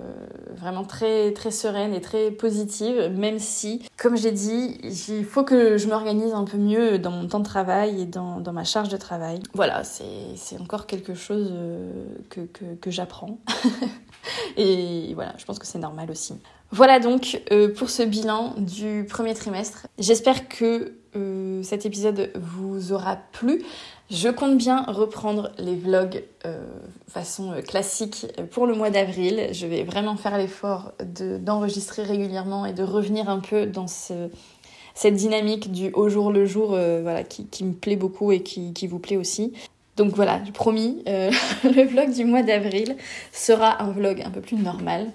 vraiment 0.55 0.85
très, 0.85 1.33
très 1.33 1.51
sereine 1.51 1.93
et 1.93 2.01
très 2.01 2.31
positive, 2.31 3.11
même 3.17 3.41
si, 3.41 3.83
comme 3.97 4.17
j'ai 4.17 4.31
dit, 4.31 4.79
il 4.85 5.25
faut 5.25 5.43
que 5.43 5.77
je 5.77 5.89
m'organise 5.89 6.33
un 6.35 6.45
peu 6.45 6.57
mieux 6.57 7.01
dans 7.01 7.11
mon 7.11 7.27
temps 7.27 7.41
de 7.41 7.45
travail 7.45 8.03
et 8.03 8.07
dans, 8.07 8.41
ma 8.53 8.63
charge 8.63 8.89
de 8.91 8.97
travail. 8.97 9.41
Voilà, 9.55 9.83
c'est 9.83 10.61
encore 10.61 10.87
quelque 10.87 11.15
chose 11.15 11.49
euh, 11.51 12.07
que 12.31 12.91
j'apprends. 12.91 13.39
et 14.57 15.13
voilà, 15.15 15.35
je 15.37 15.45
pense 15.45 15.59
que 15.59 15.67
c'est 15.67 15.79
normal 15.79 16.11
aussi. 16.11 16.35
Voilà 16.71 17.01
donc 17.01 17.41
euh, 17.51 17.73
pour 17.73 17.89
ce 17.89 18.03
bilan 18.03 18.55
du 18.59 19.07
premier 19.09 19.33
trimestre. 19.35 19.87
J'espère 19.99 20.49
que 20.49 20.93
euh, 21.17 21.63
cet 21.63 21.87
épisode 21.87 22.31
vous 22.35 22.93
aura 22.93 23.17
plu. 23.17 23.63
Je 24.11 24.29
compte 24.29 24.59
bien 24.59 24.83
reprendre 24.83 25.51
les 25.59 25.75
vlogs 25.75 26.25
euh, 26.45 26.63
façon 27.09 27.55
classique 27.67 28.27
pour 28.51 28.67
le 28.67 28.75
mois 28.75 28.91
d'avril. 28.91 29.49
Je 29.53 29.67
vais 29.67 29.83
vraiment 29.83 30.17
faire 30.17 30.37
l'effort 30.37 30.93
d'enregistrer 31.41 32.03
régulièrement 32.03 32.67
et 32.67 32.75
de 32.75 32.83
revenir 32.83 33.31
un 33.31 33.41
peu 33.41 33.65
dans 33.65 33.87
cette 33.87 35.15
dynamique 35.15 35.73
du 35.73 35.91
au 35.93 36.11
jour 36.11 36.31
le 36.31 36.45
jour 36.45 36.71
voilà, 36.71 37.23
qui, 37.23 37.65
me 37.65 37.73
plaît 37.73 37.97
beaucoup 37.97 38.31
et 38.31 38.43
qui, 38.43 38.87
vous 38.87 38.99
plaît 38.99 39.17
aussi. 39.17 39.55
Donc 39.97 40.15
voilà, 40.15 40.41
promis, 40.55 41.03
le 41.07 41.87
vlog 41.87 42.13
du 42.13 42.25
mois 42.25 42.43
d'avril 42.43 42.97
sera 43.33 43.83
un 43.83 43.91
vlog 43.91 44.23
un 44.25 44.31
peu 44.31 44.41
plus 44.41 44.57
normal, 44.57 45.13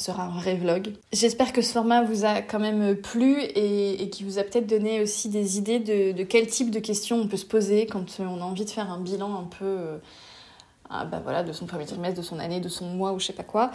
sera 0.00 0.24
un 0.24 0.38
vrai 0.38 0.54
vlog. 0.54 0.92
J'espère 1.12 1.52
que 1.52 1.62
ce 1.62 1.72
format 1.72 2.02
vous 2.02 2.24
a 2.24 2.42
quand 2.42 2.58
même 2.58 2.96
plu 2.96 3.40
et, 3.40 4.02
et 4.02 4.10
qui 4.10 4.24
vous 4.24 4.38
a 4.38 4.42
peut-être 4.42 4.66
donné 4.66 5.00
aussi 5.00 5.28
des 5.28 5.58
idées 5.58 5.80
de, 5.80 6.22
quel 6.24 6.46
type 6.46 6.70
de 6.70 6.80
questions 6.80 7.16
on 7.16 7.28
peut 7.28 7.36
se 7.36 7.46
poser 7.46 7.86
quand 7.86 8.04
on 8.20 8.40
a 8.40 8.44
envie 8.44 8.64
de 8.64 8.70
faire 8.70 8.90
un 8.90 9.00
bilan 9.00 9.34
un 9.38 9.44
peu 9.44 9.64
euh, 9.64 9.98
ah, 10.88 11.04
bah 11.04 11.20
voilà, 11.22 11.42
de 11.42 11.52
son 11.52 11.66
premier 11.66 11.84
trimestre, 11.84 12.20
de 12.20 12.24
son 12.24 12.38
année, 12.38 12.60
de 12.60 12.68
son 12.68 12.86
mois 12.86 13.12
ou 13.12 13.18
je 13.18 13.26
sais 13.26 13.32
pas 13.32 13.42
quoi. 13.42 13.70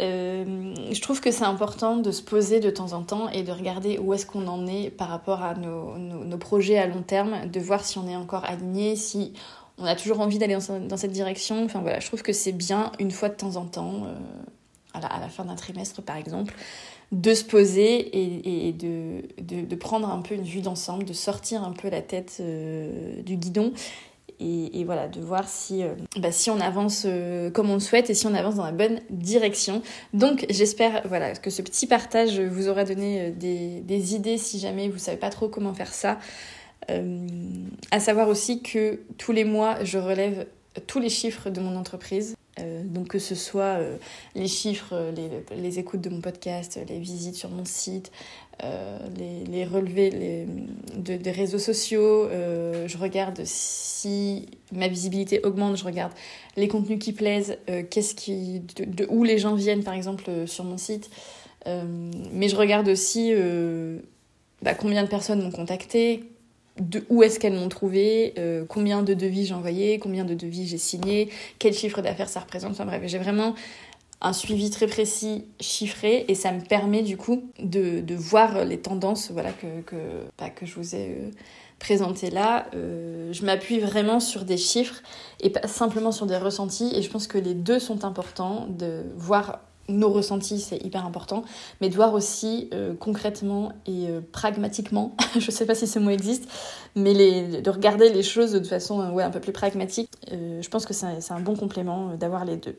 Euh, 0.00 0.74
je 0.90 1.00
trouve 1.00 1.20
que 1.20 1.30
c'est 1.30 1.44
important 1.44 1.96
de 1.96 2.10
se 2.10 2.22
poser 2.22 2.58
de 2.58 2.70
temps 2.70 2.92
en 2.92 3.02
temps 3.02 3.28
et 3.28 3.42
de 3.42 3.52
regarder 3.52 3.98
où 3.98 4.12
est-ce 4.14 4.26
qu'on 4.26 4.46
en 4.48 4.66
est 4.66 4.90
par 4.90 5.08
rapport 5.08 5.42
à 5.42 5.54
nos, 5.54 6.36
projets 6.38 6.78
à 6.78 6.86
long 6.86 7.02
terme, 7.02 7.48
de 7.48 7.60
voir 7.60 7.84
si 7.84 7.98
on 7.98 8.08
est 8.08 8.16
encore 8.16 8.44
aligné, 8.44 8.96
si 8.96 9.32
on 9.78 9.84
a 9.84 9.94
toujours 9.94 10.20
envie 10.20 10.38
d'aller 10.38 10.56
dans, 10.56 10.96
cette 10.96 11.12
direction. 11.12 11.64
Enfin 11.64 11.80
voilà, 11.80 12.00
je 12.00 12.06
trouve 12.08 12.22
que 12.22 12.32
c'est 12.32 12.52
bien 12.52 12.90
une 12.98 13.10
fois 13.10 13.28
de 13.28 13.34
temps 13.34 13.56
en 13.56 13.66
temps. 13.66 14.04
Euh, 14.06 14.14
à 15.02 15.20
la, 15.20 15.28
fin 15.28 15.44
d'un 15.44 15.54
trimestre 15.54 16.02
par 16.02 16.16
exemple, 16.16 16.54
de 17.12 17.34
se 17.34 17.44
poser 17.44 18.68
et, 18.68 18.72
de, 18.72 19.74
prendre 19.76 20.08
un 20.08 20.22
peu 20.22 20.34
une 20.34 20.42
vue 20.42 20.60
d'ensemble, 20.60 21.04
de 21.04 21.12
sortir 21.12 21.62
un 21.62 21.72
peu 21.72 21.88
la 21.88 22.02
tête 22.02 22.38
euh, 22.40 23.22
du 23.22 23.36
guidon 23.36 23.72
et, 24.38 24.84
voilà, 24.84 25.08
de 25.08 25.20
voir 25.20 25.48
si, 25.48 25.82
euh, 25.82 25.94
bah, 26.18 26.28
on 26.48 26.60
avance 26.60 27.04
euh, 27.06 27.50
comme 27.50 27.70
on 27.70 27.74
le 27.74 27.80
souhaite 27.80 28.10
et 28.10 28.14
si 28.14 28.26
on 28.26 28.34
avance 28.34 28.56
dans 28.56 28.64
la 28.64 28.72
bonne 28.72 29.00
direction. 29.08 29.80
Donc 30.12 30.44
j'espère 30.50 31.04
que 31.40 31.48
ce 31.48 31.62
petit 31.62 31.86
partage 31.86 32.38
vous 32.40 32.68
aura 32.68 32.84
donné 32.84 33.30
des, 33.30 34.14
idées 34.14 34.36
si 34.36 34.58
jamais 34.58 34.88
vous 34.88 34.98
savez 34.98 35.16
pas 35.16 35.30
trop 35.30 35.48
comment 35.48 35.72
faire 35.72 35.94
ça. 35.94 36.18
à 36.88 38.00
savoir 38.00 38.28
aussi 38.28 38.62
que 38.62 39.00
tous 39.16 39.32
les 39.32 39.44
mois, 39.44 39.82
je 39.84 39.96
relève 39.96 40.46
tous 40.86 40.98
les 40.98 41.08
chiffres 41.08 41.48
de 41.48 41.60
mon 41.60 41.76
entreprise. 41.76 42.35
Euh, 42.58 42.82
donc 42.84 43.08
que 43.08 43.18
ce 43.18 43.34
soit 43.34 43.80
euh, 43.80 43.96
les 44.34 44.48
chiffres, 44.48 44.94
euh, 44.94 45.12
les, 45.54 45.78
écoutes 45.78 46.00
de 46.00 46.08
mon 46.08 46.22
podcast, 46.22 46.80
les 46.88 46.98
visites 46.98 47.34
sur 47.34 47.50
mon 47.50 47.66
site, 47.66 48.10
les, 49.18 49.64
relevés 49.66 50.46
des 50.96 51.30
réseaux 51.30 51.58
sociaux, 51.58 52.26
je 52.30 52.96
regarde 52.96 53.42
si 53.44 54.48
ma 54.72 54.88
visibilité 54.88 55.40
augmente, 55.44 55.76
je 55.76 55.84
regarde 55.84 56.12
les 56.56 56.66
contenus 56.66 56.98
qui 56.98 57.12
plaisent, 57.12 57.58
qu'est-ce 57.90 58.14
qui, 58.14 58.60
de, 58.60 59.06
où 59.10 59.24
les 59.24 59.36
gens 59.36 59.54
viennent 59.54 59.84
par 59.84 59.92
exemple 59.92 60.46
sur 60.46 60.64
mon 60.64 60.78
site. 60.78 61.10
mais 61.66 62.48
je 62.48 62.56
regarde 62.56 62.88
aussi 62.88 63.34
bah, 64.62 64.72
combien 64.74 65.02
de 65.02 65.08
personnes 65.08 65.42
m'ont 65.42 65.50
contacté, 65.50 66.24
de 66.78 67.04
où 67.08 67.22
est-ce 67.22 67.38
qu'elles 67.38 67.54
m'ont 67.54 67.68
trouvé, 67.68 68.34
euh, 68.38 68.64
combien 68.68 69.02
de 69.02 69.14
devis 69.14 69.46
j'ai 69.46 69.54
envoyé, 69.54 69.98
combien 69.98 70.24
de 70.24 70.34
devis 70.34 70.66
j'ai 70.66 70.78
signé, 70.78 71.30
quel 71.58 71.72
chiffre 71.72 72.02
d'affaires 72.02 72.28
ça 72.28 72.40
représente. 72.40 72.72
Enfin 72.72 72.84
bref, 72.84 73.02
j'ai 73.06 73.18
vraiment 73.18 73.54
un 74.20 74.32
suivi 74.32 74.70
très 74.70 74.86
précis, 74.86 75.44
chiffré, 75.60 76.24
et 76.28 76.34
ça 76.34 76.52
me 76.52 76.60
permet 76.60 77.02
du 77.02 77.16
coup 77.16 77.44
de, 77.58 78.02
voir 78.14 78.64
les 78.64 78.78
tendances 78.78 79.30
voilà, 79.30 79.52
que, 79.52 79.82
que, 79.82 79.96
bah, 80.38 80.50
que 80.50 80.64
je 80.64 80.74
vous 80.74 80.94
ai 80.94 81.10
euh, 81.10 81.30
présentées 81.78 82.30
là. 82.30 82.66
Euh, 82.74 83.32
je 83.32 83.44
m'appuie 83.44 83.78
vraiment 83.78 84.20
sur 84.20 84.44
des 84.44 84.56
chiffres 84.56 85.02
et 85.40 85.50
pas 85.50 85.66
simplement 85.68 86.12
sur 86.12 86.26
des 86.26 86.36
ressentis, 86.36 86.92
et 86.94 87.02
je 87.02 87.10
pense 87.10 87.26
que 87.26 87.38
les 87.38 87.54
deux 87.54 87.78
sont 87.78 88.04
importants, 88.04 88.66
de 88.68 89.04
voir 89.16 89.60
nos 89.88 90.10
ressentis, 90.10 90.60
c'est 90.60 90.84
hyper 90.84 91.04
important, 91.04 91.44
mais 91.80 91.88
de 91.88 91.94
voir 91.94 92.14
aussi 92.14 92.68
euh, 92.72 92.94
concrètement 92.94 93.72
et 93.86 94.08
euh, 94.08 94.20
pragmatiquement, 94.32 95.16
je 95.38 95.50
sais 95.50 95.66
pas 95.66 95.74
si 95.74 95.86
ce 95.86 95.98
mot 95.98 96.10
existe, 96.10 96.48
mais 96.94 97.14
les, 97.14 97.60
de 97.60 97.70
regarder 97.70 98.10
les 98.10 98.22
choses 98.22 98.52
de 98.52 98.64
façon 98.64 99.00
euh, 99.00 99.10
ouais, 99.10 99.22
un 99.22 99.30
peu 99.30 99.40
plus 99.40 99.52
pragmatique, 99.52 100.10
je 100.30 100.68
pense 100.68 100.86
que 100.86 100.94
c'est 100.94 101.06
un, 101.30 101.40
bon 101.40 101.54
complément 101.54 102.14
d'avoir 102.14 102.44
les 102.44 102.56
deux. 102.56 102.76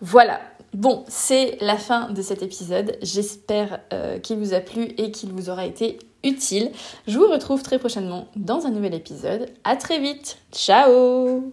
Voilà, 0.00 0.40
bon, 0.74 1.04
c'est 1.08 1.58
la 1.60 1.76
fin 1.76 2.10
de 2.10 2.22
cet 2.22 2.42
épisode. 2.42 2.96
J'espère 3.02 3.80
qu'il 4.22 4.36
vous 4.38 4.54
a 4.54 4.60
plu 4.60 4.84
et 4.98 5.10
qu'il 5.10 5.32
vous 5.32 5.48
aura 5.48 5.66
été 5.66 5.98
utile. 6.22 6.70
Je 7.06 7.18
vous 7.18 7.28
retrouve 7.28 7.62
très 7.62 7.78
prochainement 7.78 8.28
dans 8.36 8.66
un 8.66 8.70
nouvel 8.70 8.94
épisode. 8.94 9.48
À 9.64 9.76
très 9.76 9.98
vite. 9.98 10.38
Ciao 10.52 11.52